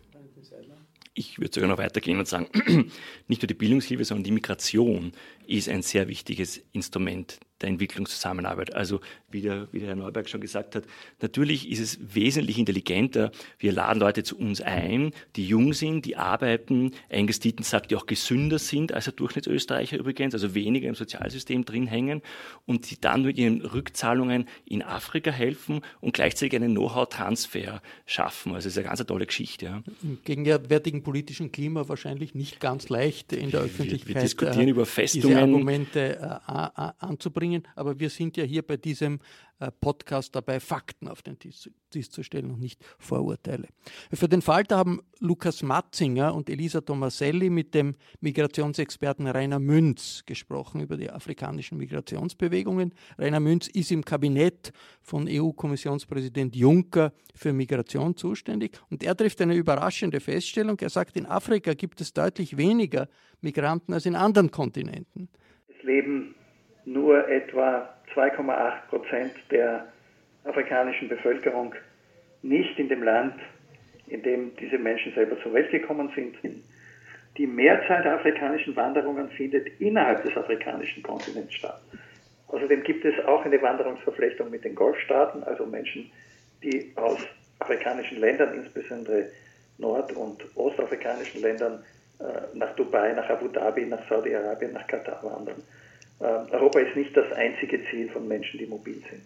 Ich 1.15 1.39
würde 1.39 1.53
sogar 1.53 1.69
noch 1.69 1.79
weitergehen 1.79 2.19
und 2.19 2.29
sagen, 2.29 2.49
nicht 3.29 3.43
nur 3.43 3.49
die 3.49 3.55
Bildungshilfe, 3.55 4.05
sondern 4.05 4.25
die 4.25 4.31
Migration 4.31 5.13
ist 5.47 5.69
ein 5.69 5.83
sehr 5.83 6.07
wichtiges 6.07 6.61
Instrument 6.73 7.41
der 7.61 7.69
Entwicklungszusammenarbeit. 7.69 8.75
Also 8.75 9.01
wie 9.31 9.43
der, 9.43 9.69
wie 9.73 9.81
der 9.81 9.89
Herr 9.89 9.97
Neuberg 9.97 10.29
schon 10.29 10.41
gesagt 10.41 10.75
hat, 10.75 10.85
natürlich 11.21 11.71
ist 11.71 11.81
es 11.81 11.99
wesentlich 12.15 12.59
intelligenter. 12.59 13.31
Wir 13.59 13.73
laden 13.73 14.01
Leute 14.01 14.23
zu 14.23 14.39
uns 14.39 14.61
ein, 14.61 15.13
die 15.37 15.47
jung 15.47 15.73
sind, 15.73 16.05
die 16.05 16.17
arbeiten, 16.17 16.93
Angus 17.11 17.41
Deaton 17.41 17.65
sagt, 17.65 17.91
die 17.91 17.97
auch 17.97 18.07
gesünder 18.07 18.59
sind 18.59 18.93
als 18.93 19.05
der 19.05 19.15
Durchschnittsösterreicher 19.15 19.99
übrigens, 19.99 20.35
also 20.35 20.55
weniger 20.55 20.89
im 20.89 20.95
Sozialsystem 20.95 21.65
drin 21.65 21.87
hängen 21.87 22.23
und 22.67 22.91
die 22.91 23.01
dann 23.01 23.23
mit 23.23 23.39
ihren 23.39 23.63
Rückzahlungen 23.63 24.49
in 24.65 24.83
Afrika 24.83 25.31
helfen 25.31 25.83
und 26.01 26.15
gleichzeitig 26.15 26.57
einen 26.57 26.73
Know-how-Transfer 26.73 27.83
schaffen. 28.07 28.55
Also 28.55 28.69
es 28.69 28.75
ist 28.75 28.79
eine 28.79 28.89
ganz 28.89 29.05
tolle 29.05 29.27
Geschichte. 29.27 29.67
Ja. 29.67 29.83
Im 30.03 30.19
gegenwärtigen 30.25 31.03
politischen 31.03 31.53
Klima 31.53 31.89
wahrscheinlich 31.89 32.35
nicht 32.35 32.61
ganz 32.61 32.89
leicht 32.89 33.33
in 33.33 33.51
der 33.51 33.61
Öffentlichkeit. 33.61 34.09
Wir, 34.09 34.15
wir 34.17 34.23
diskutieren 34.23 34.69
äh, 34.69 34.71
über 34.71 34.87
Festungen. 34.87 35.29
Diese 35.29 35.41
Argumente 35.41 36.19
äh, 36.21 36.91
anzubringen 36.99 37.48
bringen. 37.49 37.63
Aber 37.75 37.99
wir 37.99 38.11
sind 38.11 38.37
ja 38.37 38.45
hier 38.45 38.63
bei 38.63 38.77
diesem 38.77 39.21
äh, 39.61 39.71
Podcast 39.81 40.35
dabei, 40.35 40.61
Fakten 40.61 41.09
auf 41.09 41.23
den 41.23 41.39
Tisch, 41.39 41.69
zu 42.11 42.23
stellen 42.23 42.51
und 42.51 42.61
nicht 42.61 42.85
Vorurteile. 42.99 43.69
Für 44.13 44.29
den 44.29 44.43
Falter 44.43 44.77
haben 44.77 45.01
Lukas 45.21 45.63
Matzinger 45.63 46.35
und 46.35 46.51
Elisa 46.51 46.81
Tomaselli 46.81 47.51
mit 47.51 47.75
dem 47.75 47.95
Migrationsexperten 48.21 49.27
Rainer 49.27 49.59
Münz 49.59 50.23
gesprochen 50.27 50.81
über 50.81 50.97
die 50.97 51.11
afrikanischen 51.11 51.79
Migrationsbewegungen. 51.79 52.95
Rainer 53.19 53.41
Münz 53.41 53.69
ist 53.69 53.91
im 53.91 54.05
Kabinett 54.05 54.73
von 55.03 55.27
EU-Kommissionspräsident 55.29 56.55
Juncker 56.55 57.13
für 57.35 57.53
Migration 57.53 58.17
zuständig 58.17 58.79
und 58.91 59.03
er 59.03 59.17
trifft 59.17 59.41
eine 59.41 59.55
überraschende 59.55 60.21
Feststellung. 60.21 60.79
Er 60.81 60.91
sagt, 60.91 61.17
in 61.17 61.27
Afrika 61.27 61.75
gibt 61.75 62.01
es 62.01 62.13
deutlich 62.13 62.57
weniger 62.57 63.09
Migranten 63.41 63.93
als 63.93 64.07
in 64.07 64.15
anderen 64.15 64.51
Kontinenten. 64.51 65.29
Es 65.69 65.83
leben 65.85 66.35
nur 66.93 67.29
etwa 67.29 67.89
2,8 68.15 68.89
Prozent 68.89 69.33
der 69.51 69.87
afrikanischen 70.45 71.09
Bevölkerung 71.09 71.75
nicht 72.43 72.79
in 72.79 72.89
dem 72.89 73.03
Land, 73.03 73.35
in 74.07 74.23
dem 74.23 74.57
diese 74.57 74.79
Menschen 74.79 75.13
selber 75.15 75.41
zur 75.43 75.53
Welt 75.53 75.71
gekommen 75.71 76.11
sind. 76.15 76.37
Die 77.37 77.47
Mehrzahl 77.47 78.03
der 78.03 78.15
afrikanischen 78.15 78.75
Wanderungen 78.75 79.29
findet 79.31 79.81
innerhalb 79.81 80.25
des 80.25 80.37
afrikanischen 80.37 81.03
Kontinents 81.03 81.55
statt. 81.55 81.81
Außerdem 82.49 82.83
gibt 82.83 83.05
es 83.05 83.15
auch 83.27 83.45
eine 83.45 83.61
Wanderungsverflechtung 83.61 84.51
mit 84.51 84.65
den 84.65 84.75
Golfstaaten, 84.75 85.45
also 85.45 85.67
Menschen, 85.67 86.11
die 86.63 86.93
aus 86.97 87.19
afrikanischen 87.59 88.21
Ländern, 88.21 88.55
insbesondere 88.55 89.31
nord- 89.77 90.13
und 90.13 90.43
ostafrikanischen 90.57 91.43
Ländern, 91.43 91.85
äh, 92.19 92.57
nach 92.57 92.75
Dubai, 92.75 93.13
nach 93.13 93.29
Abu 93.29 93.49
Dhabi, 93.49 93.85
nach 93.85 94.09
Saudi-Arabien, 94.09 94.73
nach 94.73 94.87
Katar 94.87 95.23
wandern. 95.23 95.63
Ähm, 96.21 96.47
Europa 96.51 96.81
ist 96.81 96.97
nicht 96.97 97.17
das 97.17 97.31
einzige 97.33 97.81
Ziel 97.91 98.09
von 98.09 98.27
Menschen, 98.27 98.59
die 98.59 98.67
mobil 98.67 99.01
sind. 99.11 99.23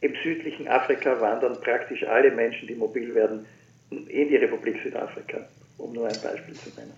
Im 0.00 0.14
südlichen 0.22 0.68
Afrika 0.68 1.20
wandern 1.20 1.60
praktisch 1.60 2.04
alle 2.04 2.30
Menschen, 2.30 2.68
die 2.68 2.74
mobil 2.74 3.14
werden, 3.14 3.46
in 3.90 4.28
die 4.28 4.36
Republik 4.36 4.76
Südafrika, 4.82 5.48
um 5.78 5.92
nur 5.92 6.06
ein 6.06 6.20
Beispiel 6.22 6.54
zu 6.54 6.70
nennen. 6.76 6.92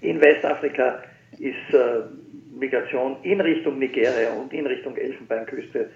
In 0.00 0.20
Westafrika 0.20 1.02
ist 1.38 1.72
äh, 1.72 2.02
Migration 2.58 3.16
in 3.22 3.40
Richtung 3.40 3.78
Nigeria 3.78 4.32
und 4.32 4.52
in 4.52 4.66
Richtung 4.66 4.96
Elfenbeinküste 4.96 5.90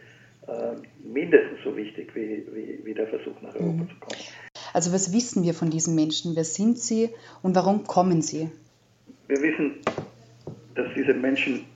äh, 0.47 0.53
mindestens 1.05 1.59
so 1.65 1.77
wichtig 1.77 2.15
wie, 2.15 2.45
wie, 2.55 2.79
wie, 2.85 2.95
der 2.95 3.07
Versuch 3.09 3.41
nach 3.43 3.55
Europa 3.55 3.83
mhm. 3.83 3.89
zu 3.89 3.97
kommen. 4.01 4.21
Also 4.73 4.93
was 4.93 5.13
wissen 5.13 5.45
wir 5.45 5.55
von 5.55 5.71
diesen 5.71 5.95
Menschen? 5.95 6.37
Wer 6.37 6.45
sind 6.45 6.79
sie 6.79 7.11
und 7.43 7.55
warum 7.55 7.85
kommen 7.85 8.23
sie? 8.23 8.49
Wir 9.27 9.43
wissen 9.43 9.81
dass 10.79 10.87
diese 10.95 11.13
Menschen 11.13 11.67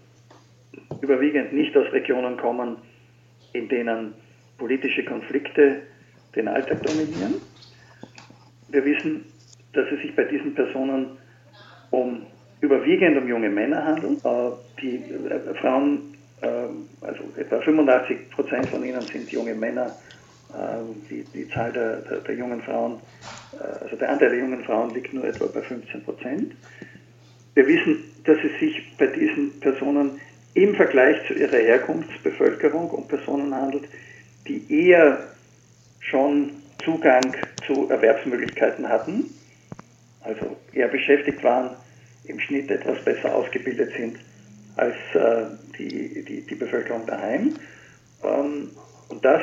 überwiegend 1.01 1.53
nicht 1.53 1.77
aus 1.77 1.93
Regionen 1.93 2.37
kommen, 2.37 2.77
in 3.53 3.69
denen 3.69 4.15
politische 4.59 5.05
Konflikte 5.05 5.83
den 6.37 6.47
Alltag 6.47 6.83
dominieren. 6.85 7.35
Wir 8.69 8.85
wissen, 8.85 9.25
dass 9.73 9.91
es 9.91 10.01
sich 10.03 10.15
bei 10.15 10.25
diesen 10.25 10.55
Personen 10.55 11.19
um 11.91 12.23
überwiegend 12.61 13.19
um 13.19 13.29
junge 13.29 13.51
Männer 13.51 13.85
handelt. 13.85 14.25
Äh, 14.25 14.51
die 14.81 14.97
äh, 14.97 15.55
Frauen, 15.61 16.15
äh, 16.41 16.47
also 17.01 17.25
etwa 17.37 17.61
85 17.61 18.31
Prozent 18.31 18.67
von 18.69 18.85
ihnen 18.85 19.03
sind 19.03 19.31
junge 19.31 19.55
Männer. 19.55 19.95
Die, 21.09 21.25
die 21.33 21.49
Zahl 21.49 21.73
der, 21.73 21.97
der, 22.03 22.19
der, 22.19 22.35
jungen 22.35 22.61
Frauen, 22.61 23.01
also 23.81 23.97
der 23.97 24.11
Anteil 24.11 24.29
der 24.29 24.39
jungen 24.39 24.63
Frauen 24.65 24.93
liegt 24.93 25.15
nur 25.15 25.25
etwa 25.25 25.47
bei 25.47 25.63
15 25.63 26.05
Prozent. 26.05 26.53
Wir 27.55 27.67
wissen, 27.67 28.05
dass 28.25 28.39
es 28.39 28.61
sich 28.61 28.97
bei 28.97 29.07
diesen 29.07 29.61
Personen 29.61 30.21
im 30.55 30.75
Vergleich 30.75 31.17
zu 31.27 31.35
ihrer 31.35 31.59
Herkunftsbevölkerung 31.59 32.91
um 32.91 33.09
Personen 33.09 33.55
handelt, 33.55 33.85
die 34.47 34.65
eher 34.69 35.29
schon 36.01 36.51
Zugang 36.85 37.35
zu 37.67 37.89
Erwerbsmöglichkeiten 37.89 38.89
hatten, 38.89 39.31
also 40.23 40.57
eher 40.73 40.89
beschäftigt 40.89 41.43
waren, 41.43 41.77
im 42.25 42.39
Schnitt 42.41 42.71
etwas 42.71 43.03
besser 43.05 43.35
ausgebildet 43.35 43.93
sind 43.97 44.19
als 44.77 44.95
äh, 45.15 45.45
die, 45.79 46.25
die, 46.25 46.47
die 46.47 46.55
Bevölkerung 46.55 47.07
daheim. 47.07 47.57
Ähm, 48.23 48.71
und 49.09 49.25
das 49.25 49.43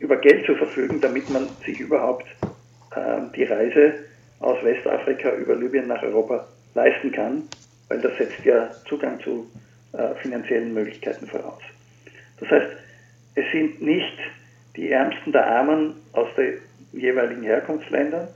über 0.00 0.16
Geld 0.16 0.44
zu 0.46 0.54
verfügen, 0.54 1.00
damit 1.00 1.30
man 1.30 1.48
sich 1.64 1.80
überhaupt 1.80 2.26
äh, 2.94 3.20
die 3.34 3.44
Reise 3.44 3.94
aus 4.40 4.62
Westafrika 4.62 5.30
über 5.32 5.54
Libyen 5.54 5.86
nach 5.88 6.02
Europa 6.02 6.46
leisten 6.74 7.12
kann, 7.12 7.44
weil 7.88 8.00
das 8.00 8.16
setzt 8.18 8.44
ja 8.44 8.70
Zugang 8.86 9.20
zu 9.20 9.50
äh, 9.92 10.14
finanziellen 10.16 10.74
Möglichkeiten 10.74 11.26
voraus. 11.26 11.62
Das 12.40 12.50
heißt, 12.50 12.70
es 13.36 13.44
sind 13.52 13.80
nicht 13.80 14.18
die 14.76 14.90
Ärmsten 14.90 15.32
der 15.32 15.46
Armen 15.46 15.94
aus 16.12 16.28
den 16.36 16.58
jeweiligen 16.92 17.42
Herkunftsländern, 17.42 18.28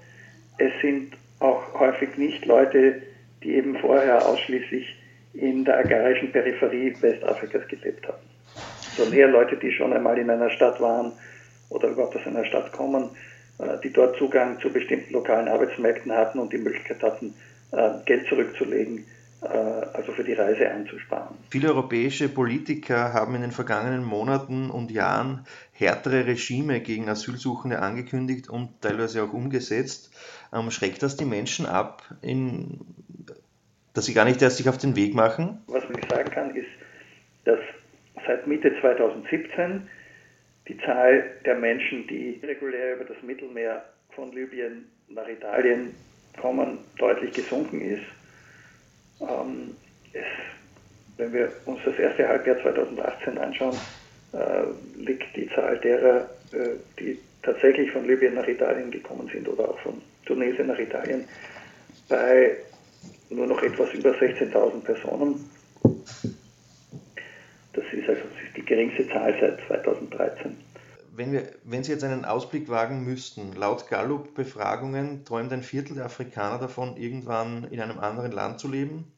es 0.59 0.73
sind 0.81 1.13
auch 1.41 1.79
häufig 1.79 2.17
nicht 2.17 2.45
Leute, 2.47 3.03
die 3.43 3.55
eben 3.55 3.77
vorher 3.79 4.27
ausschließlich 4.27 4.97
in 5.35 5.65
der 5.65 5.79
agrarischen 5.79 6.33
Peripherie 6.33 6.97
Westafrikas 7.01 7.69
gelebt 7.69 8.09
haben 8.09 8.28
sondern 8.99 9.17
eher 9.17 9.29
Leute, 9.29 9.57
die 9.57 9.73
schon 9.73 9.93
einmal 9.93 10.19
in 10.19 10.29
einer 10.29 10.51
Stadt 10.51 10.81
waren 10.81 11.13
oder 11.71 11.89
überhaupt 11.89 12.17
aus 12.17 12.27
einer 12.27 12.45
Stadt 12.45 12.73
kommen, 12.73 13.11
äh, 13.59 13.79
die 13.83 13.93
dort 13.93 14.19
Zugang 14.19 14.61
zu 14.61 14.71
bestimmten 14.71 15.13
lokalen 15.13 15.49
Arbeitsmärkten 15.49 16.13
hatten 16.13 16.39
und 16.39 16.53
die 16.53 16.59
Möglichkeit 16.59 17.03
hatten, 17.03 17.35
äh, 17.73 17.91
Geld 18.05 18.27
zurückzulegen, 18.29 19.05
äh, 19.43 19.47
also 19.47 20.13
für 20.13 20.25
die 20.25 20.33
Reise 20.33 20.71
anzusparen. 20.71 21.37
Viele 21.51 21.69
europäische 21.69 22.29
Politiker 22.29 23.13
haben 23.13 23.35
in 23.37 23.43
den 23.43 23.53
vergangenen 23.53 24.05
Monaten 24.05 24.71
und 24.71 24.91
Jahren 24.91 25.47
härtere 25.73 26.27
Regime 26.27 26.81
gegen 26.81 27.09
Asylsuchende 27.09 27.79
angekündigt 27.79 28.49
und 28.49 28.81
teilweise 28.81 29.23
auch 29.23 29.33
umgesetzt. 29.33 30.11
Ähm, 30.53 30.71
schreckt 30.71 31.03
das 31.03 31.17
die 31.17 31.25
Menschen 31.25 31.67
ab, 31.67 32.03
in, 32.21 32.81
dass 33.95 34.07
sie 34.07 34.15
gar 34.15 34.25
nicht 34.25 34.43
erst 34.43 34.57
sich 34.57 34.69
auf 34.69 34.79
den 34.79 34.97
Weg 34.97 35.15
machen? 35.15 35.63
Was 35.69 35.85
man 35.89 36.03
sagen 36.09 36.31
kann, 36.31 36.57
ist, 36.57 36.67
dass 37.45 37.61
seit 38.29 38.47
Mitte 38.47 38.73
2017 38.81 39.89
die 40.69 40.79
Zahl 40.79 41.25
der 41.45 41.57
Menschen, 41.57 42.07
die 42.07 42.39
regulär 42.45 42.97
über 42.97 43.05
das 43.05 43.21
Mittelmeer 43.23 43.83
von 44.11 44.31
Libyen 44.33 44.87
nach 45.09 45.27
Italien 45.27 45.95
kommen, 46.39 46.79
deutlich 46.99 47.33
gesunken 47.33 47.81
ist. 47.81 48.05
Ähm, 49.21 49.75
es, 50.13 50.27
wenn 51.17 51.33
wir 51.33 51.51
uns 51.65 51.81
das 51.85 51.99
erste 51.99 52.29
Halbjahr 52.29 52.61
2018 52.63 53.39
anschauen, 53.39 53.77
äh, 54.35 55.01
liegt 55.01 55.35
die 55.35 55.49
Zahl 55.49 55.79
derer, 55.79 56.29
äh, 56.53 56.77
die 57.01 57.19
tatsächlich 57.43 57.91
von 57.91 58.07
Libyen 58.07 58.35
nach 58.35 58.47
Italien 58.47 58.91
gekommen 58.91 59.29
sind 59.33 59.49
oder 59.49 59.71
auch 59.71 59.79
von 59.81 60.03
Tunesien 60.27 60.67
nach 60.67 60.79
Italien, 60.79 61.25
bei 62.11 62.57
nur 63.31 63.47
noch 63.47 63.63
etwas 63.63 63.93
über 63.95 64.11
16.000 64.11 64.85
Personen. 64.85 65.51
Das 67.91 68.01
ist 68.01 68.09
also 68.09 68.23
die 68.57 68.65
geringste 68.65 69.09
Zahl 69.09 69.35
seit 69.41 69.61
2013. 69.67 70.57
Wenn, 71.15 71.33
wir, 71.33 71.51
wenn 71.65 71.83
Sie 71.83 71.93
jetzt 71.93 72.05
einen 72.05 72.25
Ausblick 72.25 72.69
wagen 72.69 73.05
müssten, 73.05 73.55
laut 73.57 73.89
Gallup-Befragungen 73.89 75.25
träumt 75.25 75.53
ein 75.53 75.63
Viertel 75.63 75.97
der 75.97 76.05
Afrikaner 76.05 76.59
davon, 76.59 76.97
irgendwann 76.97 77.65
in 77.71 77.81
einem 77.81 77.99
anderen 77.99 78.31
Land 78.31 78.61
zu 78.61 78.71
leben. 78.71 79.13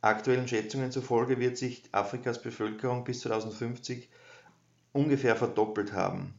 Aktuellen 0.00 0.48
Schätzungen 0.48 0.92
zufolge 0.92 1.40
wird 1.40 1.56
sich 1.56 1.82
Afrikas 1.92 2.40
Bevölkerung 2.40 3.04
bis 3.04 3.20
2050 3.20 4.08
ungefähr 4.92 5.34
verdoppelt 5.34 5.92
haben. 5.92 6.34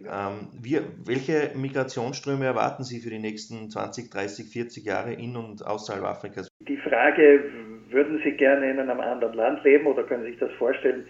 Ähm, 0.00 0.48
wir, 0.52 0.84
welche 1.04 1.50
Migrationsströme 1.56 2.44
erwarten 2.44 2.84
Sie 2.84 3.00
für 3.00 3.10
die 3.10 3.18
nächsten 3.18 3.68
20, 3.68 4.10
30, 4.10 4.48
40 4.48 4.84
Jahre 4.84 5.12
in 5.12 5.36
und 5.36 5.66
außerhalb 5.66 6.04
Afrikas? 6.04 6.48
Die 6.60 6.76
Frage, 6.76 7.44
würden 7.90 8.20
Sie 8.24 8.32
gerne 8.32 8.70
in 8.70 8.78
einem 8.78 9.00
anderen 9.00 9.34
Land 9.34 9.64
leben 9.64 9.86
oder 9.86 10.02
können 10.02 10.24
Sie 10.24 10.30
sich 10.30 10.40
das 10.40 10.52
vorstellen, 10.52 11.06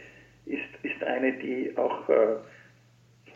ist, 0.46 0.62
ist 0.82 1.02
eine, 1.04 1.32
die 1.32 1.72
auch 1.76 2.08
äh, 2.08 2.36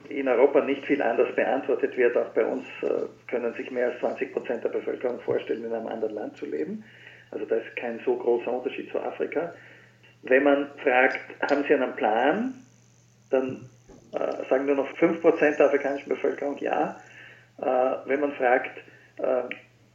in 0.09 0.29
Europa 0.29 0.61
nicht 0.65 0.85
viel 0.87 1.03
anders 1.03 1.35
beantwortet 1.35 1.97
wird. 1.97 2.17
Auch 2.17 2.31
bei 2.31 2.45
uns 2.45 2.65
äh, 2.83 2.89
können 3.29 3.55
sich 3.55 3.71
mehr 3.71 3.87
als 3.91 4.01
20 4.01 4.33
Prozent 4.33 4.65
der 4.65 4.71
Bevölkerung 4.71 5.21
vorstellen, 5.21 5.65
in 5.65 5.73
einem 5.73 5.87
anderen 5.87 6.15
Land 6.15 6.37
zu 6.37 6.47
leben. 6.47 6.85
Also 7.31 7.47
da 7.47 7.57
ist 7.57 7.77
kein 7.77 8.01
so 8.05 8.17
großer 8.17 8.53
Unterschied 8.53 8.91
zu 8.91 9.01
Afrika. 9.01 9.55
Wenn 10.23 10.45
man 10.45 10.69
fragt, 10.83 11.21
haben 11.51 11.65
Sie 11.67 11.75
einen 11.75 11.95
Plan, 11.97 12.55
dann 13.31 13.69
äh, 14.13 14.49
sagen 14.49 14.67
nur 14.67 14.77
noch 14.77 14.89
5% 14.99 15.57
der 15.57 15.67
afrikanischen 15.67 16.09
Bevölkerung 16.09 16.59
ja. 16.59 17.01
Äh, 17.59 17.65
wenn 18.07 18.21
man 18.21 18.33
fragt, 18.33 18.79
äh, 19.19 19.43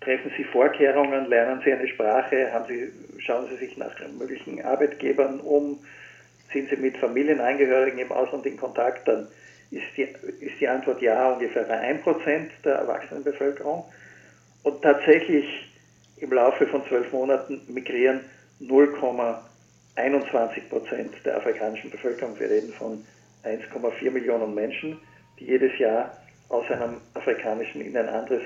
treffen 0.07 0.31
Sie 0.37 0.45
Vorkehrungen, 0.45 1.27
lernen 1.27 1.61
Sie 1.65 1.73
eine 1.73 1.85
Sprache, 1.85 2.49
Sie, 2.69 2.89
schauen 3.19 3.49
Sie 3.49 3.57
sich 3.57 3.75
nach 3.75 3.93
möglichen 4.17 4.63
Arbeitgebern 4.63 5.41
um, 5.41 5.79
sind 6.53 6.69
Sie 6.69 6.77
mit 6.77 6.95
Familienangehörigen 6.95 7.99
im 7.99 8.13
Ausland 8.13 8.45
in 8.45 8.55
Kontakt, 8.55 9.05
dann 9.05 9.27
ist 9.69 9.83
die, 9.97 10.03
ist 10.03 10.61
die 10.61 10.67
Antwort 10.69 11.01
ja 11.01 11.33
ungefähr 11.33 11.63
bei 11.63 11.93
1% 11.93 12.47
der 12.63 12.75
Erwachsenenbevölkerung. 12.75 13.83
Und 14.63 14.81
tatsächlich 14.81 15.45
im 16.21 16.31
Laufe 16.31 16.65
von 16.67 16.87
zwölf 16.87 17.11
Monaten 17.11 17.59
migrieren 17.67 18.21
0,21 18.61 20.69
Prozent 20.69 21.15
der 21.25 21.35
afrikanischen 21.35 21.91
Bevölkerung. 21.91 22.39
Wir 22.39 22.49
reden 22.49 22.71
von 22.71 23.03
1,4 23.43 24.09
Millionen 24.09 24.55
Menschen, 24.55 24.97
die 25.37 25.47
jedes 25.47 25.77
Jahr 25.77 26.15
aus 26.47 26.63
einem 26.71 27.01
afrikanischen 27.13 27.81
in 27.81 27.97
ein 27.97 28.07
anderes 28.07 28.43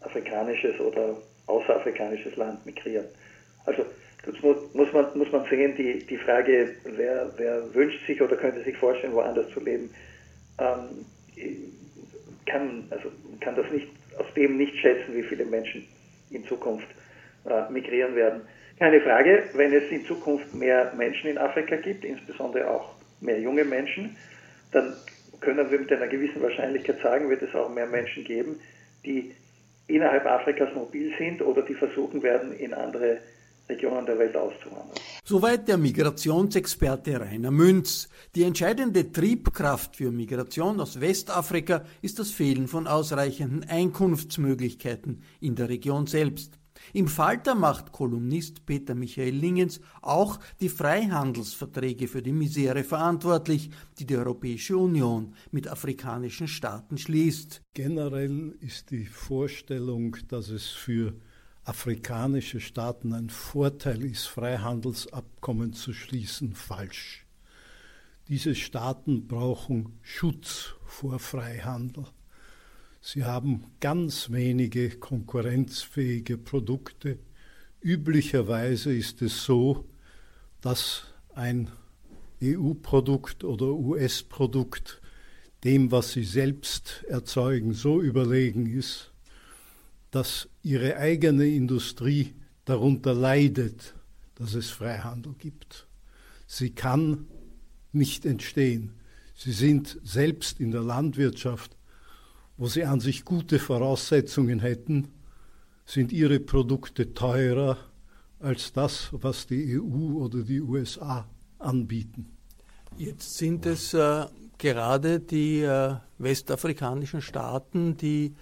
afrikanisches 0.00 0.78
oder 0.80 1.16
außerafrikanisches 1.46 2.36
Land 2.36 2.64
migrieren. 2.64 3.06
Also 3.66 3.84
das 4.24 4.34
muss, 4.42 4.92
man, 4.92 5.06
muss 5.14 5.32
man 5.32 5.46
sehen, 5.48 5.74
die, 5.76 6.04
die 6.06 6.18
Frage, 6.18 6.74
wer, 6.84 7.30
wer 7.36 7.74
wünscht 7.74 8.06
sich 8.06 8.20
oder 8.20 8.36
könnte 8.36 8.62
sich 8.62 8.76
vorstellen, 8.76 9.14
woanders 9.14 9.48
zu 9.50 9.60
leben, 9.60 9.90
ähm, 10.58 11.06
kann, 12.46 12.84
also 12.90 13.10
kann 13.40 13.56
das 13.56 13.70
nicht, 13.70 13.88
aus 14.18 14.26
dem 14.34 14.58
nicht 14.58 14.76
schätzen, 14.76 15.14
wie 15.14 15.22
viele 15.22 15.46
Menschen 15.46 15.86
in 16.30 16.44
Zukunft 16.44 16.88
äh, 17.46 17.70
migrieren 17.70 18.14
werden. 18.14 18.42
Keine 18.78 19.00
Frage, 19.00 19.44
wenn 19.54 19.72
es 19.72 19.90
in 19.90 20.04
Zukunft 20.06 20.54
mehr 20.54 20.92
Menschen 20.96 21.30
in 21.30 21.38
Afrika 21.38 21.76
gibt, 21.76 22.04
insbesondere 22.04 22.68
auch 22.70 22.94
mehr 23.20 23.40
junge 23.40 23.64
Menschen, 23.64 24.16
dann 24.72 24.94
können 25.40 25.70
wir 25.70 25.78
mit 25.78 25.92
einer 25.92 26.06
gewissen 26.06 26.42
Wahrscheinlichkeit 26.42 27.00
sagen, 27.02 27.30
wird 27.30 27.42
es 27.42 27.54
auch 27.54 27.70
mehr 27.70 27.86
Menschen 27.86 28.24
geben, 28.24 28.60
die 29.04 29.34
innerhalb 29.90 30.24
Afrikas 30.26 30.74
mobil 30.74 31.12
sind 31.18 31.42
oder 31.42 31.62
die 31.62 31.74
versuchen 31.74 32.22
werden, 32.22 32.52
in 32.52 32.72
andere 32.72 33.18
Regionen 33.68 34.04
der 34.04 34.18
Welt 34.18 34.36
auszuwandern. 34.36 34.96
Soweit 35.24 35.68
der 35.68 35.78
Migrationsexperte 35.78 37.20
Rainer 37.20 37.50
Münz. 37.50 38.08
Die 38.34 38.42
entscheidende 38.42 39.12
Triebkraft 39.12 39.96
für 39.96 40.10
Migration 40.10 40.80
aus 40.80 41.00
Westafrika 41.00 41.84
ist 42.02 42.18
das 42.18 42.30
Fehlen 42.30 42.66
von 42.66 42.86
ausreichenden 42.86 43.64
Einkunftsmöglichkeiten 43.68 45.22
in 45.40 45.54
der 45.54 45.68
Region 45.68 46.06
selbst. 46.06 46.59
Im 46.92 47.06
Falter 47.06 47.54
macht 47.54 47.92
Kolumnist 47.92 48.66
Peter 48.66 48.94
Michael 48.94 49.34
Lingens 49.34 49.80
auch 50.02 50.40
die 50.60 50.68
Freihandelsverträge 50.68 52.08
für 52.08 52.22
die 52.22 52.32
Misere 52.32 52.82
verantwortlich, 52.82 53.70
die 53.98 54.06
die 54.06 54.16
Europäische 54.16 54.76
Union 54.76 55.34
mit 55.52 55.68
afrikanischen 55.68 56.48
Staaten 56.48 56.98
schließt. 56.98 57.62
Generell 57.74 58.56
ist 58.60 58.90
die 58.90 59.06
Vorstellung, 59.06 60.16
dass 60.28 60.48
es 60.48 60.66
für 60.66 61.14
afrikanische 61.64 62.60
Staaten 62.60 63.12
ein 63.12 63.30
Vorteil 63.30 64.04
ist, 64.04 64.26
Freihandelsabkommen 64.26 65.72
zu 65.72 65.92
schließen, 65.92 66.54
falsch. 66.54 67.26
Diese 68.28 68.54
Staaten 68.54 69.26
brauchen 69.26 69.98
Schutz 70.02 70.74
vor 70.84 71.18
Freihandel. 71.18 72.06
Sie 73.00 73.24
haben 73.24 73.64
ganz 73.80 74.30
wenige 74.30 74.90
konkurrenzfähige 74.90 76.36
Produkte. 76.36 77.18
Üblicherweise 77.80 78.92
ist 78.92 79.22
es 79.22 79.44
so, 79.44 79.86
dass 80.60 81.04
ein 81.34 81.70
EU-Produkt 82.42 83.42
oder 83.44 83.72
US-Produkt 83.72 85.00
dem, 85.64 85.90
was 85.90 86.12
sie 86.12 86.24
selbst 86.24 87.04
erzeugen, 87.08 87.72
so 87.72 88.00
überlegen 88.00 88.66
ist, 88.66 89.12
dass 90.10 90.48
ihre 90.62 90.96
eigene 90.96 91.46
Industrie 91.46 92.34
darunter 92.64 93.14
leidet, 93.14 93.94
dass 94.34 94.54
es 94.54 94.70
Freihandel 94.70 95.34
gibt. 95.38 95.86
Sie 96.46 96.70
kann 96.70 97.26
nicht 97.92 98.26
entstehen. 98.26 98.92
Sie 99.34 99.52
sind 99.52 99.98
selbst 100.02 100.60
in 100.60 100.70
der 100.70 100.82
Landwirtschaft, 100.82 101.76
wo 102.60 102.66
sie 102.66 102.84
an 102.84 103.00
sich 103.00 103.24
gute 103.24 103.58
Voraussetzungen 103.58 104.60
hätten, 104.60 105.08
sind 105.86 106.12
ihre 106.12 106.40
Produkte 106.40 107.14
teurer 107.14 107.78
als 108.38 108.74
das, 108.74 109.08
was 109.12 109.46
die 109.46 109.80
EU 109.80 110.18
oder 110.22 110.42
die 110.42 110.60
USA 110.60 111.26
anbieten. 111.58 112.36
Jetzt 112.98 113.38
sind 113.38 113.64
es 113.64 113.94
äh, 113.94 114.26
gerade 114.58 115.20
die 115.20 115.62
äh, 115.62 115.94
westafrikanischen 116.18 117.22
Staaten, 117.22 117.96
die 117.96 118.34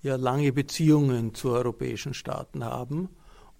ja 0.00 0.16
lange 0.16 0.54
Beziehungen 0.54 1.34
zu 1.34 1.50
europäischen 1.50 2.14
Staaten 2.14 2.64
haben 2.64 3.10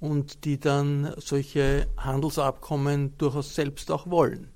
und 0.01 0.47
die 0.47 0.59
dann 0.59 1.13
solche 1.19 1.89
Handelsabkommen 1.99 3.19
durchaus 3.19 3.55
selbst 3.55 3.91
auch 3.91 4.09
wollen. 4.09 4.49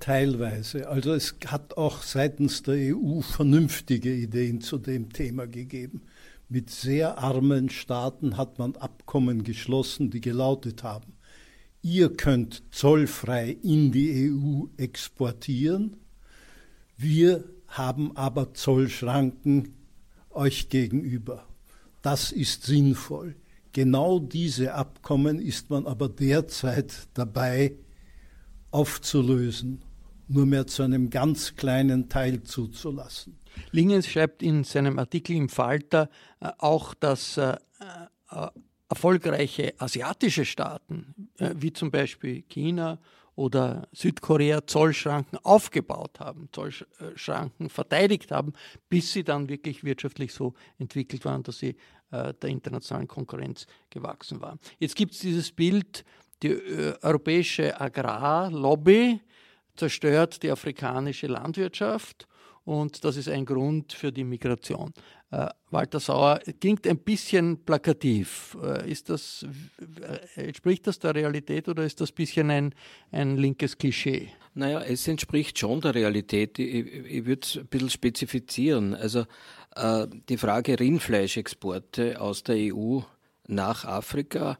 Teilweise. 0.00 0.88
Also 0.88 1.14
es 1.14 1.34
hat 1.46 1.76
auch 1.76 2.02
seitens 2.02 2.62
der 2.62 2.94
EU 2.96 3.20
vernünftige 3.20 4.12
Ideen 4.12 4.60
zu 4.60 4.78
dem 4.78 5.12
Thema 5.12 5.46
gegeben. 5.46 6.02
Mit 6.48 6.70
sehr 6.70 7.18
armen 7.18 7.70
Staaten 7.70 8.36
hat 8.36 8.58
man 8.58 8.76
Abkommen 8.76 9.44
geschlossen, 9.44 10.10
die 10.10 10.20
gelautet 10.20 10.82
haben, 10.82 11.14
ihr 11.82 12.14
könnt 12.14 12.62
zollfrei 12.70 13.56
in 13.62 13.92
die 13.92 14.30
EU 14.30 14.66
exportieren, 14.76 15.96
wir 16.96 17.44
haben 17.68 18.16
aber 18.16 18.54
Zollschranken 18.54 19.74
euch 20.30 20.68
gegenüber. 20.68 21.46
Das 22.02 22.32
ist 22.32 22.64
sinnvoll. 22.64 23.34
Genau 23.72 24.20
diese 24.20 24.74
Abkommen 24.74 25.40
ist 25.40 25.70
man 25.70 25.86
aber 25.86 26.08
derzeit 26.08 27.08
dabei 27.14 27.72
aufzulösen, 28.74 29.82
nur 30.26 30.46
mehr 30.46 30.66
zu 30.66 30.82
einem 30.82 31.08
ganz 31.08 31.54
kleinen 31.54 32.08
Teil 32.08 32.42
zuzulassen. 32.42 33.38
Lingens 33.70 34.08
schreibt 34.08 34.42
in 34.42 34.64
seinem 34.64 34.98
Artikel 34.98 35.36
im 35.36 35.48
Falter 35.48 36.10
äh, 36.40 36.50
auch, 36.58 36.92
dass 36.94 37.36
äh, 37.36 37.56
äh, 38.30 38.48
erfolgreiche 38.88 39.74
asiatische 39.78 40.44
Staaten, 40.44 41.30
wie 41.38 41.72
zum 41.72 41.90
Beispiel 41.90 42.42
China 42.42 42.98
oder 43.34 43.88
Südkorea 43.92 44.66
Zollschranken 44.66 45.38
aufgebaut 45.42 46.20
haben, 46.20 46.48
Zollschranken 46.52 47.70
verteidigt 47.70 48.30
haben, 48.30 48.52
bis 48.88 49.12
sie 49.12 49.24
dann 49.24 49.48
wirklich 49.48 49.84
wirtschaftlich 49.84 50.32
so 50.32 50.54
entwickelt 50.78 51.24
waren, 51.24 51.42
dass 51.42 51.58
sie 51.58 51.76
der 52.12 52.50
internationalen 52.50 53.08
Konkurrenz 53.08 53.66
gewachsen 53.90 54.40
waren. 54.40 54.60
Jetzt 54.78 54.94
gibt 54.94 55.14
es 55.14 55.20
dieses 55.20 55.50
Bild, 55.50 56.04
die 56.44 56.50
äh, 56.50 56.94
europäische 57.02 57.80
Agrarlobby 57.80 59.20
zerstört 59.76 60.42
die 60.42 60.50
afrikanische 60.50 61.26
Landwirtschaft 61.26 62.28
und 62.64 63.04
das 63.04 63.16
ist 63.16 63.28
ein 63.28 63.44
Grund 63.44 63.92
für 63.92 64.12
die 64.12 64.24
Migration. 64.24 64.92
Äh, 65.30 65.48
Walter 65.70 66.00
Sauer 66.00 66.40
klingt 66.60 66.86
ein 66.86 66.98
bisschen 66.98 67.64
plakativ. 67.64 68.56
Äh, 68.62 68.90
ist 68.90 69.10
das, 69.10 69.46
entspricht 70.36 70.86
das 70.86 70.98
der 70.98 71.14
Realität 71.14 71.68
oder 71.68 71.84
ist 71.84 72.00
das 72.00 72.10
ein 72.10 72.14
bisschen 72.14 72.50
ein, 72.50 72.74
ein 73.10 73.36
linkes 73.36 73.76
Klischee? 73.76 74.30
Naja, 74.54 74.82
es 74.82 75.08
entspricht 75.08 75.58
schon 75.58 75.80
der 75.80 75.94
Realität. 75.94 76.58
Ich, 76.58 76.86
ich 76.86 77.24
würde 77.26 77.42
es 77.42 77.56
ein 77.56 77.66
bisschen 77.66 77.90
spezifizieren. 77.90 78.94
Also 78.94 79.24
äh, 79.76 80.06
die 80.28 80.36
Frage 80.36 80.78
Rindfleischexporte 80.78 82.20
aus 82.20 82.44
der 82.44 82.74
EU 82.74 83.00
nach 83.46 83.84
Afrika 83.84 84.58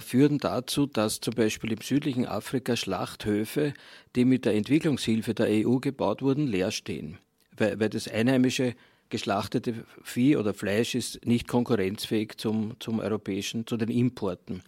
führen 0.00 0.38
dazu, 0.38 0.86
dass 0.86 1.20
zum 1.20 1.34
Beispiel 1.34 1.72
im 1.72 1.80
südlichen 1.80 2.26
Afrika 2.26 2.76
Schlachthöfe, 2.76 3.74
die 4.14 4.24
mit 4.24 4.44
der 4.44 4.54
Entwicklungshilfe 4.54 5.34
der 5.34 5.48
EU 5.48 5.78
gebaut 5.78 6.22
wurden, 6.22 6.46
leer 6.46 6.70
stehen, 6.70 7.18
weil, 7.56 7.80
weil 7.80 7.88
das 7.88 8.08
einheimische 8.08 8.74
geschlachtete 9.12 9.84
Vieh 10.02 10.36
oder 10.36 10.54
Fleisch 10.54 10.94
ist 10.96 11.24
nicht 11.24 11.46
konkurrenzfähig 11.46 12.38
zum, 12.38 12.74
zum 12.80 12.98
europäischen, 12.98 13.66
zu 13.66 13.76
den 13.76 13.90
Importen. 13.90 14.62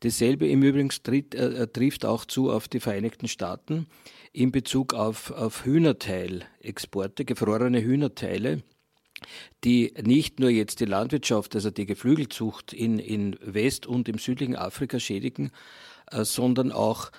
Dasselbe 0.00 0.48
im 0.48 0.62
Übrigen 0.62 0.88
tritt, 0.88 1.34
äh, 1.34 1.62
äh, 1.62 1.66
trifft 1.68 2.04
auch 2.04 2.24
zu 2.24 2.50
auf 2.50 2.66
die 2.66 2.80
Vereinigten 2.80 3.28
Staaten 3.28 3.86
in 4.32 4.50
Bezug 4.50 4.94
auf, 4.94 5.30
auf 5.30 5.64
Hühnerteilexporte, 5.64 7.24
gefrorene 7.24 7.82
Hühnerteile, 7.82 8.62
die 9.64 9.94
nicht 10.02 10.40
nur 10.40 10.50
jetzt 10.50 10.80
die 10.80 10.84
Landwirtschaft, 10.84 11.54
also 11.54 11.70
die 11.70 11.86
Geflügelzucht 11.86 12.72
in, 12.72 12.98
in 12.98 13.36
West- 13.40 13.86
und 13.86 14.08
im 14.08 14.18
südlichen 14.18 14.56
Afrika 14.56 14.98
schädigen, 14.98 15.50
äh, 16.10 16.24
sondern 16.24 16.72
auch 16.72 17.10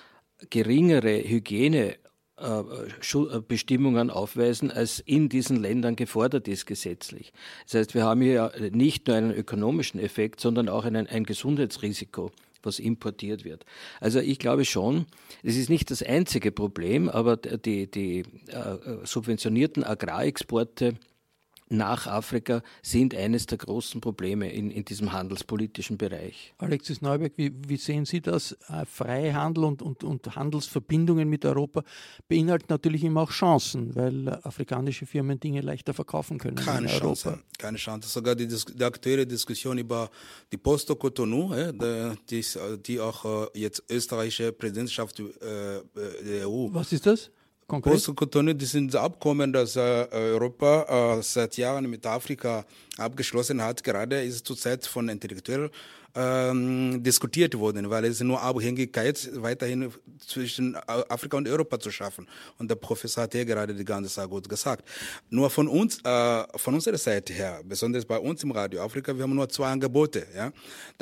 geringere 0.50 1.22
Hygiene 1.22 1.96
äh, 2.38 2.60
äh, 2.60 3.40
Bestimmungen 3.48 4.10
aufweisen, 4.10 4.70
als 4.70 5.00
in 5.00 5.30
diesen 5.30 5.56
Ländern 5.56 5.96
gefordert 5.96 6.48
ist 6.48 6.66
gesetzlich. 6.66 7.32
Das 7.64 7.74
heißt, 7.74 7.94
wir 7.94 8.04
haben 8.04 8.20
hier 8.20 8.52
nicht 8.72 9.06
nur 9.06 9.16
einen 9.16 9.32
ökonomischen 9.32 9.98
Effekt, 9.98 10.40
sondern 10.40 10.68
auch 10.68 10.84
einen, 10.84 11.06
ein 11.06 11.24
Gesundheitsrisiko 11.24 12.32
was 12.62 12.78
importiert 12.78 13.44
wird. 13.44 13.64
Also 14.00 14.18
ich 14.18 14.38
glaube 14.38 14.66
schon, 14.66 15.06
es 15.42 15.56
ist 15.56 15.70
nicht 15.70 15.90
das 15.90 16.02
einzige 16.02 16.52
Problem, 16.52 17.08
aber 17.08 17.36
die, 17.36 17.90
die 17.90 18.24
äh, 18.48 18.76
subventionierten 19.04 19.84
Agrarexporte 19.84 20.96
nach 21.68 22.06
Afrika 22.06 22.62
sind 22.82 23.14
eines 23.14 23.46
der 23.46 23.58
großen 23.58 24.00
Probleme 24.00 24.52
in, 24.52 24.70
in 24.70 24.84
diesem 24.84 25.12
handelspolitischen 25.12 25.98
Bereich. 25.98 26.54
Alexis 26.58 27.02
Neuberg, 27.02 27.32
wie, 27.36 27.52
wie 27.66 27.76
sehen 27.76 28.04
Sie 28.04 28.20
das? 28.20 28.52
Äh, 28.68 28.84
Freihandel 28.86 29.64
und, 29.64 29.82
und, 29.82 30.04
und 30.04 30.36
Handelsverbindungen 30.36 31.28
mit 31.28 31.44
Europa 31.44 31.82
beinhalten 32.28 32.66
natürlich 32.68 33.04
immer 33.04 33.22
auch 33.22 33.30
Chancen, 33.30 33.94
weil 33.96 34.28
afrikanische 34.28 35.06
Firmen 35.06 35.40
Dinge 35.40 35.60
leichter 35.60 35.94
verkaufen 35.94 36.38
können 36.38 36.56
keine 36.56 36.86
in 36.86 36.92
Europa. 36.92 37.14
Chance, 37.14 37.38
keine 37.58 37.78
Chance. 37.78 38.08
Sogar 38.08 38.34
die, 38.34 38.46
die 38.46 38.84
aktuelle 38.84 39.26
Diskussion 39.26 39.78
über 39.78 40.10
die 40.52 40.56
Post-Cotonou, 40.56 41.72
die, 42.30 42.44
die 42.86 43.00
auch 43.00 43.24
äh, 43.54 43.60
jetzt 43.60 43.82
österreichische 43.90 44.52
Präsidentschaft 44.52 45.18
äh, 45.20 45.24
der 45.94 46.48
EU. 46.48 46.68
Was 46.72 46.92
ist 46.92 47.06
das? 47.06 47.30
Post-Cotonou, 47.66 48.54
das 48.54 48.70
sind 48.70 48.94
Abkommen, 48.94 49.52
das 49.52 49.74
äh, 49.74 50.06
Europa 50.12 51.18
äh, 51.18 51.22
seit 51.22 51.56
Jahren 51.56 51.90
mit 51.90 52.06
Afrika 52.06 52.64
abgeschlossen 52.96 53.60
hat. 53.60 53.82
Gerade 53.82 54.22
ist 54.22 54.46
zurzeit 54.46 54.86
von 54.86 55.08
Intellektuellen 55.08 55.70
ähm, 56.16 57.02
diskutiert 57.02 57.56
worden, 57.58 57.90
weil 57.90 58.06
es 58.06 58.20
nur 58.20 58.40
Abhängigkeit 58.42 59.28
weiterhin 59.34 59.92
zwischen 60.18 60.74
Afrika 60.86 61.36
und 61.36 61.48
Europa 61.48 61.78
zu 61.78 61.90
schaffen. 61.90 62.26
Und 62.58 62.70
der 62.70 62.76
Professor 62.76 63.24
hat 63.24 63.34
ja 63.34 63.44
gerade 63.44 63.74
die 63.74 63.84
ganze 63.84 64.10
Sache 64.10 64.28
gut 64.28 64.48
gesagt. 64.48 64.88
Nur 65.30 65.50
von 65.50 65.68
uns, 65.68 66.00
äh, 66.02 66.44
von 66.56 66.74
unserer 66.74 66.98
Seite 66.98 67.32
her, 67.32 67.60
besonders 67.64 68.04
bei 68.04 68.18
uns 68.18 68.42
im 68.42 68.50
Radio 68.50 68.82
Afrika, 68.82 69.14
wir 69.14 69.22
haben 69.22 69.34
nur 69.34 69.48
zwei 69.48 69.68
Angebote. 69.68 70.26
Ja? 70.34 70.52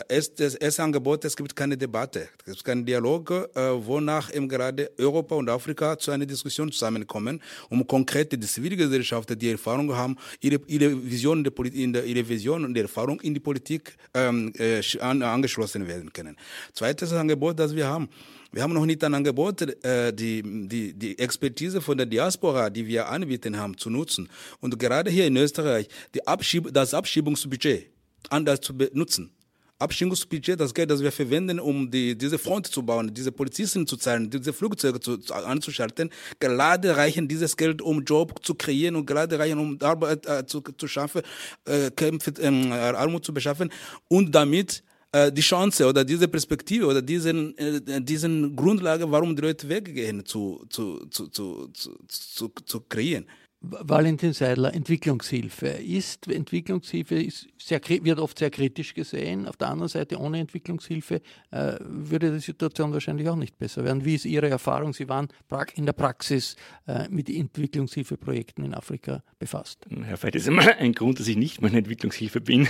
Das, 0.08 0.54
erste 0.56 0.82
Angebot, 0.82 1.24
es 1.24 1.36
gibt 1.36 1.54
keine 1.54 1.76
Debatte, 1.76 2.28
es 2.44 2.54
gibt 2.54 2.64
keinen 2.64 2.84
Dialog, 2.84 3.30
äh, 3.30 3.60
wonach 3.86 4.32
eben 4.34 4.48
gerade 4.48 4.90
Europa 4.98 5.36
und 5.36 5.48
Afrika 5.48 5.96
zu 5.98 6.10
einer 6.10 6.26
Diskussion 6.26 6.72
zusammenkommen, 6.72 7.40
um 7.68 7.86
konkrete 7.86 8.36
die 8.36 8.46
Zivilgesellschaft, 8.46 9.40
die 9.40 9.50
Erfahrung 9.50 9.94
haben, 9.94 10.16
ihre, 10.40 10.60
ihre 10.66 10.92
Vision 11.04 12.64
und 12.64 12.74
die 12.74 12.80
Erfahrung 12.80 13.20
in 13.20 13.34
die 13.34 13.40
Politik 13.40 13.96
ähm, 14.12 14.52
äh, 14.58 14.82
an, 15.04 15.22
angeschlossen 15.22 15.86
werden 15.86 16.12
können. 16.12 16.36
Zweites 16.72 17.12
Angebot, 17.12 17.58
das 17.58 17.74
wir 17.74 17.86
haben. 17.86 18.08
Wir 18.52 18.62
haben 18.62 18.72
noch 18.72 18.86
nicht 18.86 19.02
ein 19.04 19.14
Angebot, 19.14 19.62
äh, 19.84 20.12
die, 20.12 20.42
die, 20.68 20.92
die 20.94 21.18
Expertise 21.18 21.80
von 21.80 21.96
der 21.96 22.06
Diaspora, 22.06 22.70
die 22.70 22.86
wir 22.86 23.08
anbieten 23.08 23.58
haben, 23.58 23.76
zu 23.76 23.90
nutzen. 23.90 24.28
Und 24.60 24.78
gerade 24.78 25.10
hier 25.10 25.26
in 25.26 25.36
Österreich, 25.36 25.88
die 26.14 26.26
Abschieb 26.26 26.72
das 26.72 26.94
Abschiebungsbudget 26.94 27.90
anders 28.30 28.60
zu 28.60 28.76
benutzen. 28.76 29.30
Abstimmungsbudget, 29.78 30.60
das 30.60 30.72
Geld, 30.72 30.90
das 30.90 31.02
wir 31.02 31.10
verwenden, 31.10 31.58
um 31.58 31.90
die, 31.90 32.16
diese 32.16 32.38
Front 32.38 32.68
zu 32.68 32.82
bauen, 32.82 33.12
diese 33.12 33.32
Polizisten 33.32 33.86
zu 33.86 33.96
zahlen, 33.96 34.30
diese 34.30 34.52
Flugzeuge 34.52 35.00
zu, 35.00 35.18
zu, 35.18 35.34
anzuschalten, 35.34 36.10
gerade 36.38 36.96
reichen 36.96 37.26
dieses 37.26 37.56
Geld, 37.56 37.82
um 37.82 38.04
Job 38.04 38.44
zu 38.44 38.54
kreieren 38.54 38.94
und 38.94 39.06
gerade 39.06 39.38
reichen, 39.38 39.58
um 39.58 39.76
Arbeit 39.82 40.26
äh, 40.26 40.46
zu, 40.46 40.60
zu 40.60 40.86
schaffen, 40.86 41.22
äh, 41.64 41.90
Kämpfe, 41.90 42.32
äh, 42.40 42.70
Armut 42.70 43.24
zu 43.24 43.34
beschaffen 43.34 43.70
und 44.08 44.32
damit 44.32 44.84
äh, 45.14 45.30
die 45.30 45.42
Chance 45.42 45.86
oder 45.86 46.04
diese 46.04 46.26
Perspektive 46.26 46.86
oder 46.86 47.00
diesen, 47.00 47.56
äh, 47.56 48.00
diesen 48.00 48.56
Grundlage, 48.56 49.08
warum 49.10 49.36
die 49.36 49.42
Leute 49.42 49.68
weggehen, 49.68 50.24
zu, 50.24 50.64
zu, 50.68 51.06
zu, 51.06 51.28
zu, 51.28 51.70
zu, 52.08 52.48
zu 52.48 52.80
kreieren. 52.80 53.24
Valentin 53.60 54.32
Seidler, 54.32 54.74
Entwicklungshilfe. 54.74 55.68
Ist 55.68 56.26
Entwicklungshilfe 56.28 57.14
ist 57.14 57.46
sehr, 57.64 57.80
wird 57.88 58.18
oft 58.18 58.38
sehr 58.38 58.50
kritisch 58.50 58.92
gesehen. 58.92 59.48
Auf 59.48 59.56
der 59.56 59.68
anderen 59.68 59.88
Seite, 59.88 60.18
ohne 60.18 60.38
Entwicklungshilfe 60.38 61.22
äh, 61.50 61.76
würde 61.80 62.32
die 62.32 62.40
Situation 62.40 62.92
wahrscheinlich 62.92 63.28
auch 63.28 63.36
nicht 63.36 63.58
besser 63.58 63.84
werden. 63.84 64.04
Wie 64.04 64.14
ist 64.14 64.26
Ihre 64.26 64.50
Erfahrung? 64.50 64.92
Sie 64.92 65.08
waren 65.08 65.28
in 65.74 65.86
der 65.86 65.94
Praxis 65.94 66.56
äh, 66.86 67.08
mit 67.08 67.30
Entwicklungshilfeprojekten 67.30 68.64
in 68.64 68.74
Afrika 68.74 69.22
befasst. 69.38 69.86
Herr 69.88 70.22
Veit, 70.22 70.34
das 70.34 70.42
ist 70.42 70.48
immer 70.48 70.76
ein 70.76 70.92
Grund, 70.92 71.20
dass 71.20 71.26
ich 71.26 71.36
nicht 71.36 71.62
mehr 71.62 71.70
in 71.70 71.78
Entwicklungshilfe 71.78 72.40
bin. 72.40 72.68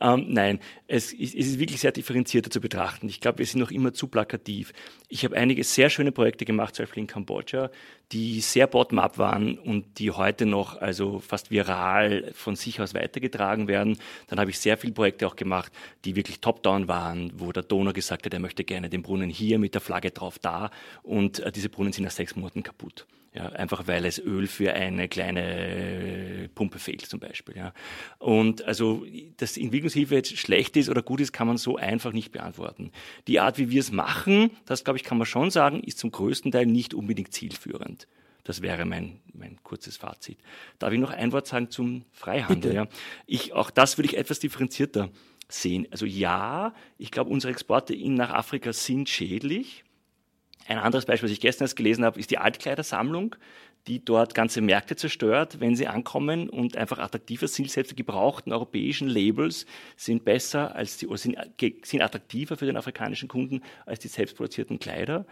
Ähm, 0.00 0.26
nein, 0.28 0.60
es 0.86 1.12
ist, 1.12 1.34
es 1.34 1.46
ist 1.46 1.58
wirklich 1.58 1.80
sehr 1.80 1.92
differenzierter 1.92 2.50
zu 2.50 2.60
betrachten. 2.60 3.08
Ich 3.08 3.20
glaube, 3.20 3.38
wir 3.38 3.46
sind 3.46 3.60
noch 3.60 3.70
immer 3.70 3.92
zu 3.92 4.06
plakativ. 4.06 4.72
Ich 5.08 5.24
habe 5.24 5.36
einige 5.36 5.64
sehr 5.64 5.90
schöne 5.90 6.12
Projekte 6.12 6.44
gemacht, 6.44 6.76
zum 6.76 6.84
Beispiel 6.84 7.02
in 7.02 7.06
Kambodscha, 7.06 7.70
die 8.12 8.40
sehr 8.40 8.66
bottom-up 8.66 9.18
waren 9.18 9.58
und 9.58 9.98
die 9.98 10.12
heute 10.12 10.46
noch 10.46 10.80
also 10.80 11.18
fast 11.18 11.50
viral 11.50 12.30
von 12.34 12.54
sich 12.54 12.80
aus 12.80 12.94
weitergetragen 12.94 13.66
werden. 13.66 13.98
Dann 14.28 14.35
habe 14.38 14.50
ich 14.50 14.58
sehr 14.58 14.76
viele 14.76 14.92
Projekte 14.92 15.26
auch 15.26 15.36
gemacht, 15.36 15.72
die 16.04 16.16
wirklich 16.16 16.40
top-down 16.40 16.88
waren, 16.88 17.32
wo 17.36 17.52
der 17.52 17.62
Donor 17.62 17.92
gesagt 17.92 18.26
hat, 18.26 18.32
er 18.32 18.40
möchte 18.40 18.64
gerne 18.64 18.88
den 18.88 19.02
Brunnen 19.02 19.30
hier 19.30 19.58
mit 19.58 19.74
der 19.74 19.80
Flagge 19.80 20.10
drauf 20.10 20.38
da 20.38 20.70
und 21.02 21.40
äh, 21.40 21.52
diese 21.52 21.68
Brunnen 21.68 21.92
sind 21.92 22.04
nach 22.04 22.10
sechs 22.10 22.36
Monaten 22.36 22.62
kaputt. 22.62 23.06
Ja, 23.36 23.50
einfach 23.50 23.86
weil 23.86 24.06
es 24.06 24.18
Öl 24.18 24.46
für 24.46 24.72
eine 24.72 25.08
kleine 25.08 26.48
Pumpe 26.54 26.78
fehlt 26.78 27.02
zum 27.02 27.20
Beispiel. 27.20 27.54
Ja. 27.54 27.74
Und 28.18 28.64
also, 28.64 29.04
dass 29.36 29.58
Entwicklungshilfe 29.58 30.14
jetzt 30.14 30.38
schlecht 30.38 30.74
ist 30.78 30.88
oder 30.88 31.02
gut 31.02 31.20
ist, 31.20 31.34
kann 31.34 31.46
man 31.46 31.58
so 31.58 31.76
einfach 31.76 32.12
nicht 32.12 32.32
beantworten. 32.32 32.92
Die 33.26 33.38
Art, 33.38 33.58
wie 33.58 33.68
wir 33.68 33.80
es 33.80 33.92
machen, 33.92 34.52
das 34.64 34.84
glaube 34.84 34.96
ich, 34.96 35.04
kann 35.04 35.18
man 35.18 35.26
schon 35.26 35.50
sagen, 35.50 35.82
ist 35.82 35.98
zum 35.98 36.12
größten 36.12 36.50
Teil 36.50 36.64
nicht 36.64 36.94
unbedingt 36.94 37.34
zielführend. 37.34 38.08
Das 38.46 38.62
wäre 38.62 38.84
mein, 38.84 39.20
mein 39.34 39.58
kurzes 39.64 39.96
Fazit. 39.96 40.38
Darf 40.78 40.92
ich 40.92 41.00
noch 41.00 41.10
ein 41.10 41.32
Wort 41.32 41.48
sagen 41.48 41.68
zum 41.68 42.04
Freihandel? 42.12 42.74
Ja? 42.74 42.86
Ich, 43.26 43.52
auch 43.52 43.70
das 43.70 43.98
würde 43.98 44.08
ich 44.08 44.16
etwas 44.16 44.38
differenzierter 44.38 45.10
sehen. 45.48 45.88
Also 45.90 46.06
ja, 46.06 46.72
ich 46.96 47.10
glaube, 47.10 47.30
unsere 47.30 47.52
Exporte 47.52 47.92
in 47.92 48.14
nach 48.14 48.30
Afrika 48.30 48.72
sind 48.72 49.08
schädlich. 49.08 49.82
Ein 50.68 50.78
anderes 50.78 51.06
Beispiel, 51.06 51.28
was 51.28 51.32
ich 51.32 51.40
gestern 51.40 51.64
erst 51.64 51.76
gelesen 51.76 52.04
habe, 52.04 52.20
ist 52.20 52.30
die 52.30 52.38
Altkleidersammlung, 52.38 53.34
die 53.88 54.04
dort 54.04 54.34
ganze 54.34 54.60
Märkte 54.60 54.94
zerstört, 54.94 55.58
wenn 55.60 55.74
sie 55.74 55.88
ankommen 55.88 56.48
und 56.48 56.76
einfach 56.76 56.98
attraktiver 56.98 57.48
sind. 57.48 57.70
Selbst 57.70 57.92
die 57.92 57.96
gebrauchten 57.96 58.52
europäischen 58.52 59.08
Labels 59.08 59.66
sind 59.96 60.24
besser 60.24 60.74
als 60.74 60.98
die, 60.98 61.08
oder 61.08 61.18
sind, 61.18 61.36
sind 61.82 62.02
attraktiver 62.02 62.56
für 62.56 62.66
den 62.66 62.76
afrikanischen 62.76 63.28
Kunden 63.28 63.62
als 63.86 64.00
die 64.00 64.08
selbstproduzierten 64.08 64.78
Kleider. 64.78 65.24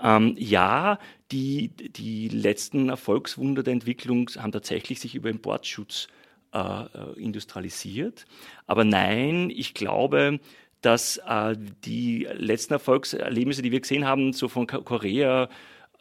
Ähm, 0.00 0.34
ja, 0.38 0.98
die, 1.30 1.68
die 1.68 2.28
letzten 2.28 2.88
Erfolgswunder 2.88 3.62
der 3.62 3.72
Entwicklung 3.72 4.28
haben 4.38 4.52
tatsächlich 4.52 5.00
sich 5.00 5.14
über 5.14 5.30
Importschutz 5.30 6.08
äh, 6.52 6.58
äh 6.58 6.86
industrialisiert. 7.16 8.26
Aber 8.66 8.84
nein, 8.84 9.50
ich 9.50 9.74
glaube, 9.74 10.40
dass 10.80 11.18
äh, 11.26 11.56
die 11.84 12.28
letzten 12.34 12.74
Erfolgserlebnisse, 12.74 13.62
die 13.62 13.72
wir 13.72 13.80
gesehen 13.80 14.04
haben, 14.04 14.32
so 14.32 14.48
von 14.48 14.66
Korea, 14.66 15.48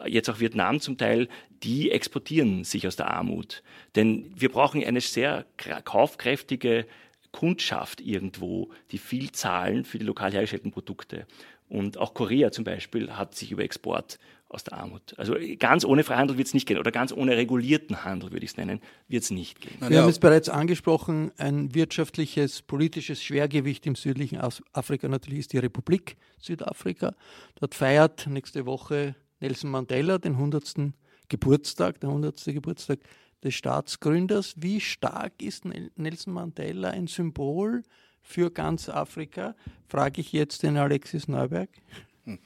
jetzt 0.05 0.29
auch 0.29 0.39
Vietnam 0.39 0.79
zum 0.79 0.97
Teil, 0.97 1.27
die 1.63 1.91
exportieren 1.91 2.63
sich 2.63 2.87
aus 2.87 2.95
der 2.95 3.11
Armut. 3.11 3.63
Denn 3.95 4.31
wir 4.35 4.49
brauchen 4.49 4.83
eine 4.83 5.01
sehr 5.01 5.45
kaufkräftige 5.85 6.85
Kundschaft 7.31 8.01
irgendwo, 8.01 8.69
die 8.91 8.97
viel 8.97 9.31
zahlen 9.31 9.85
für 9.85 9.97
die 9.97 10.05
lokal 10.05 10.31
hergestellten 10.31 10.71
Produkte. 10.71 11.25
Und 11.73 11.97
auch 11.97 12.13
Korea 12.13 12.51
zum 12.51 12.65
Beispiel 12.65 13.13
hat 13.13 13.33
sich 13.33 13.51
über 13.51 13.63
Export 13.63 14.19
aus 14.47 14.63
der 14.63 14.73
Armut. 14.73 15.15
Also 15.17 15.35
ganz 15.57 15.83
ohne 15.83 16.03
Freihandel 16.03 16.37
wird 16.37 16.47
es 16.47 16.53
nicht 16.53 16.67
gehen 16.67 16.77
oder 16.77 16.91
ganz 16.91 17.11
ohne 17.11 17.35
regulierten 17.35 18.05
Handel, 18.05 18.31
würde 18.31 18.45
ich 18.45 18.51
es 18.51 18.57
nennen, 18.57 18.79
wird 19.07 19.23
es 19.23 19.31
nicht 19.31 19.59
gehen. 19.59 19.89
Wir 19.89 20.03
haben 20.03 20.09
es 20.09 20.19
bereits 20.19 20.49
angesprochen, 20.49 21.31
ein 21.37 21.73
wirtschaftliches, 21.73 22.61
politisches 22.61 23.23
Schwergewicht 23.23 23.87
im 23.87 23.95
südlichen 23.95 24.39
Afrika 24.39 25.07
natürlich 25.07 25.39
ist 25.39 25.53
die 25.53 25.57
Republik 25.57 26.15
Südafrika. 26.37 27.15
Dort 27.55 27.73
feiert 27.73 28.27
nächste 28.27 28.67
Woche 28.67 29.15
Nelson 29.39 29.71
Mandela 29.71 30.19
den 30.19 30.33
100. 30.33 30.75
Geburtstag, 31.27 31.99
der 32.01 32.09
100. 32.09 32.39
Geburtstag 32.45 32.99
des 33.43 33.55
Staatsgründers. 33.55 34.53
Wie 34.57 34.79
stark 34.79 35.41
ist 35.41 35.65
Nelson 35.65 36.35
Mandela 36.35 36.91
ein 36.91 37.07
Symbol 37.07 37.81
für 38.23 38.49
ganz 38.49 38.89
Afrika? 38.89 39.55
Frage 39.87 40.21
ich 40.21 40.31
jetzt 40.31 40.63
den 40.63 40.77
Alexis 40.77 41.27
Neuberg. 41.27 41.69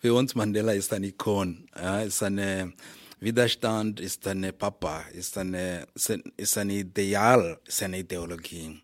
Für 0.00 0.14
uns 0.14 0.34
Mandela 0.34 0.72
ist 0.72 0.92
ein 0.92 1.04
Ikon, 1.04 1.68
ja, 1.76 2.00
ist 2.00 2.22
eine 2.22 2.72
Widerstand, 3.20 4.00
ist 4.00 4.26
eine 4.26 4.52
Papa, 4.52 5.02
ist 5.12 5.38
eine, 5.38 5.86
ist 6.36 6.58
ein 6.58 6.70
Ideal, 6.70 7.58
ist 7.66 7.82
eine 7.82 7.98
Ideologie. 8.00 8.82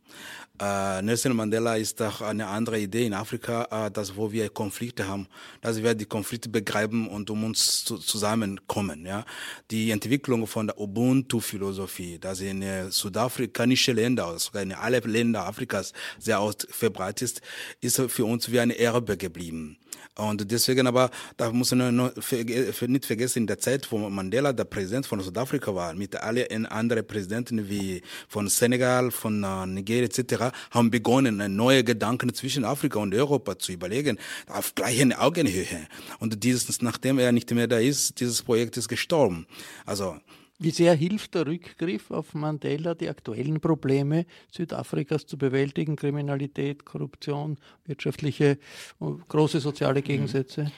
Äh, 0.61 1.01
Nelson 1.01 1.35
Mandela 1.35 1.77
ist 1.77 2.01
doch 2.01 2.21
eine 2.21 2.47
andere 2.47 2.79
Idee 2.79 3.07
in 3.07 3.15
Afrika, 3.15 3.87
äh, 3.87 3.91
dass 3.91 4.15
wo 4.15 4.31
wir 4.31 4.51
Konflikte 4.51 5.09
haben, 5.09 5.27
dass 5.63 5.83
wir 5.83 5.95
die 5.95 6.05
Konflikte 6.05 6.51
begreifen 6.51 7.09
und 7.09 7.31
um 7.31 7.45
uns 7.45 7.83
zu, 7.85 7.97
zusammenkommen. 7.97 9.07
Ja, 9.07 9.25
die 9.71 9.91
Entwicklung 9.91 10.47
von 10.47 10.67
der 10.67 10.79
Ubuntu-Philosophie, 10.79 12.19
dass 12.19 12.41
in 12.41 12.61
äh, 12.61 12.91
südafrikanische 12.91 13.93
Länder, 13.93 14.39
sogar 14.39 14.63
in 14.63 14.73
alle 14.73 14.99
Länder 15.01 15.47
Afrikas 15.47 15.95
sehr 16.19 16.43
oft 16.43 16.67
verbreitet 16.71 17.23
ist, 17.23 17.43
ist 17.81 18.13
für 18.13 18.27
uns 18.27 18.53
wie 18.53 18.61
ein 18.61 18.71
Erbe 18.71 19.17
geblieben. 19.17 19.79
Und 20.17 20.51
deswegen 20.51 20.87
aber, 20.87 21.11
da 21.37 21.53
muss 21.53 21.73
man 21.73 22.13
nicht 22.17 23.07
vergessen, 23.07 23.39
in 23.39 23.47
der 23.47 23.59
Zeit, 23.59 23.91
wo 23.91 23.99
Mandela 23.99 24.53
der 24.53 24.65
Präsident 24.65 25.07
von 25.07 25.21
Südafrika 25.21 25.75
war, 25.75 25.95
mit 25.95 26.17
allen 26.17 26.67
anderen 26.67 27.07
Präsidenten 27.07 27.69
wie 27.69 28.03
von 28.29 28.49
Senegal, 28.49 29.11
von 29.13 29.43
äh, 29.43 29.67
Nigeria 29.67 30.05
etc., 30.05 30.53
haben 30.73 30.91
begonnen, 30.91 31.55
neue 31.55 31.85
Gedanken 31.85 32.35
zwischen 32.35 32.65
Afrika 32.65 32.99
und 32.99 33.15
Europa 33.15 33.59
zu 33.59 33.73
überlegen, 33.73 34.19
auf 34.49 34.75
gleichen 34.75 35.13
Augenhöhe. 35.13 35.87
Und 36.19 36.43
dieses, 36.43 36.83
nachdem 36.83 37.19
er 37.19 37.33
nicht 37.33 37.51
mehr 37.53 37.69
da 37.69 37.79
ist, 37.79 38.21
dieses 38.21 38.43
Projekt 38.43 38.77
ist 38.77 38.89
gestorben. 38.89 39.47
Also, 39.87 40.19
wie 40.61 40.71
sehr 40.71 40.95
hilft 40.95 41.35
der 41.35 41.47
Rückgriff 41.47 42.11
auf 42.11 42.35
Mandela, 42.35 42.95
die 42.95 43.09
aktuellen 43.09 43.61
Probleme 43.61 44.27
Südafrikas 44.53 45.25
zu 45.25 45.39
bewältigen? 45.39 45.97
Kriminalität, 45.97 46.85
Korruption, 46.85 47.57
wirtschaftliche, 47.87 48.59
große 48.99 49.61
soziale 49.61 50.03
Gegensätze? 50.03 50.71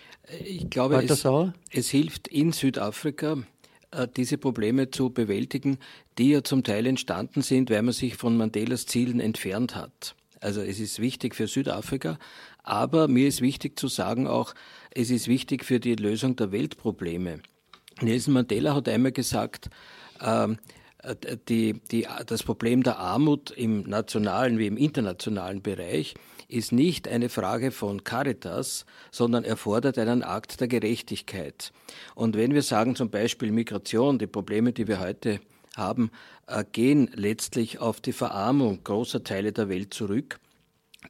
Ich 0.44 0.70
glaube, 0.70 1.02
es, 1.02 1.26
es, 1.70 1.90
hilft 1.90 2.28
in 2.28 2.52
Südafrika, 2.52 3.38
äh, 3.90 4.06
diese 4.16 4.38
Probleme 4.38 4.90
zu 4.90 5.10
bewältigen, 5.10 5.78
die 6.16 6.30
ja 6.30 6.44
zum 6.44 6.62
Teil 6.62 6.86
entstanden 6.86 7.42
sind, 7.42 7.68
weil 7.68 7.82
man 7.82 7.92
sich 7.92 8.14
von 8.14 8.36
Mandelas 8.36 8.86
Zielen 8.86 9.18
entfernt 9.18 9.74
hat. 9.74 10.14
Also 10.40 10.60
es 10.60 10.78
ist 10.78 11.00
wichtig 11.00 11.34
für 11.34 11.48
Südafrika, 11.48 12.18
aber 12.62 13.08
mir 13.08 13.26
ist 13.26 13.40
wichtig 13.40 13.78
zu 13.78 13.88
sagen 13.88 14.28
auch, 14.28 14.54
es 14.92 15.10
ist 15.10 15.26
wichtig 15.26 15.64
für 15.64 15.80
die 15.80 15.96
Lösung 15.96 16.36
der 16.36 16.52
Weltprobleme. 16.52 17.40
Nelson 18.00 18.34
Mandela 18.34 18.74
hat 18.74 18.88
einmal 18.88 19.12
gesagt, 19.12 19.70
ähm, 20.20 20.58
die, 21.48 21.74
die, 21.90 22.06
das 22.26 22.42
Problem 22.42 22.82
der 22.82 22.98
Armut 22.98 23.50
im 23.50 23.82
nationalen 23.82 24.58
wie 24.58 24.68
im 24.68 24.76
internationalen 24.76 25.60
Bereich 25.60 26.14
ist 26.48 26.70
nicht 26.70 27.08
eine 27.08 27.28
Frage 27.28 27.70
von 27.70 28.04
Caritas, 28.04 28.84
sondern 29.10 29.42
erfordert 29.42 29.98
einen 29.98 30.22
Akt 30.22 30.60
der 30.60 30.68
Gerechtigkeit. 30.68 31.72
Und 32.14 32.36
wenn 32.36 32.54
wir 32.54 32.62
sagen 32.62 32.94
zum 32.94 33.10
Beispiel 33.10 33.50
Migration, 33.50 34.18
die 34.18 34.26
Probleme, 34.26 34.72
die 34.72 34.86
wir 34.86 35.00
heute 35.00 35.40
haben, 35.76 36.10
äh, 36.46 36.64
gehen 36.70 37.10
letztlich 37.14 37.78
auf 37.78 38.00
die 38.00 38.12
Verarmung 38.12 38.84
großer 38.84 39.24
Teile 39.24 39.52
der 39.52 39.68
Welt 39.68 39.94
zurück, 39.94 40.38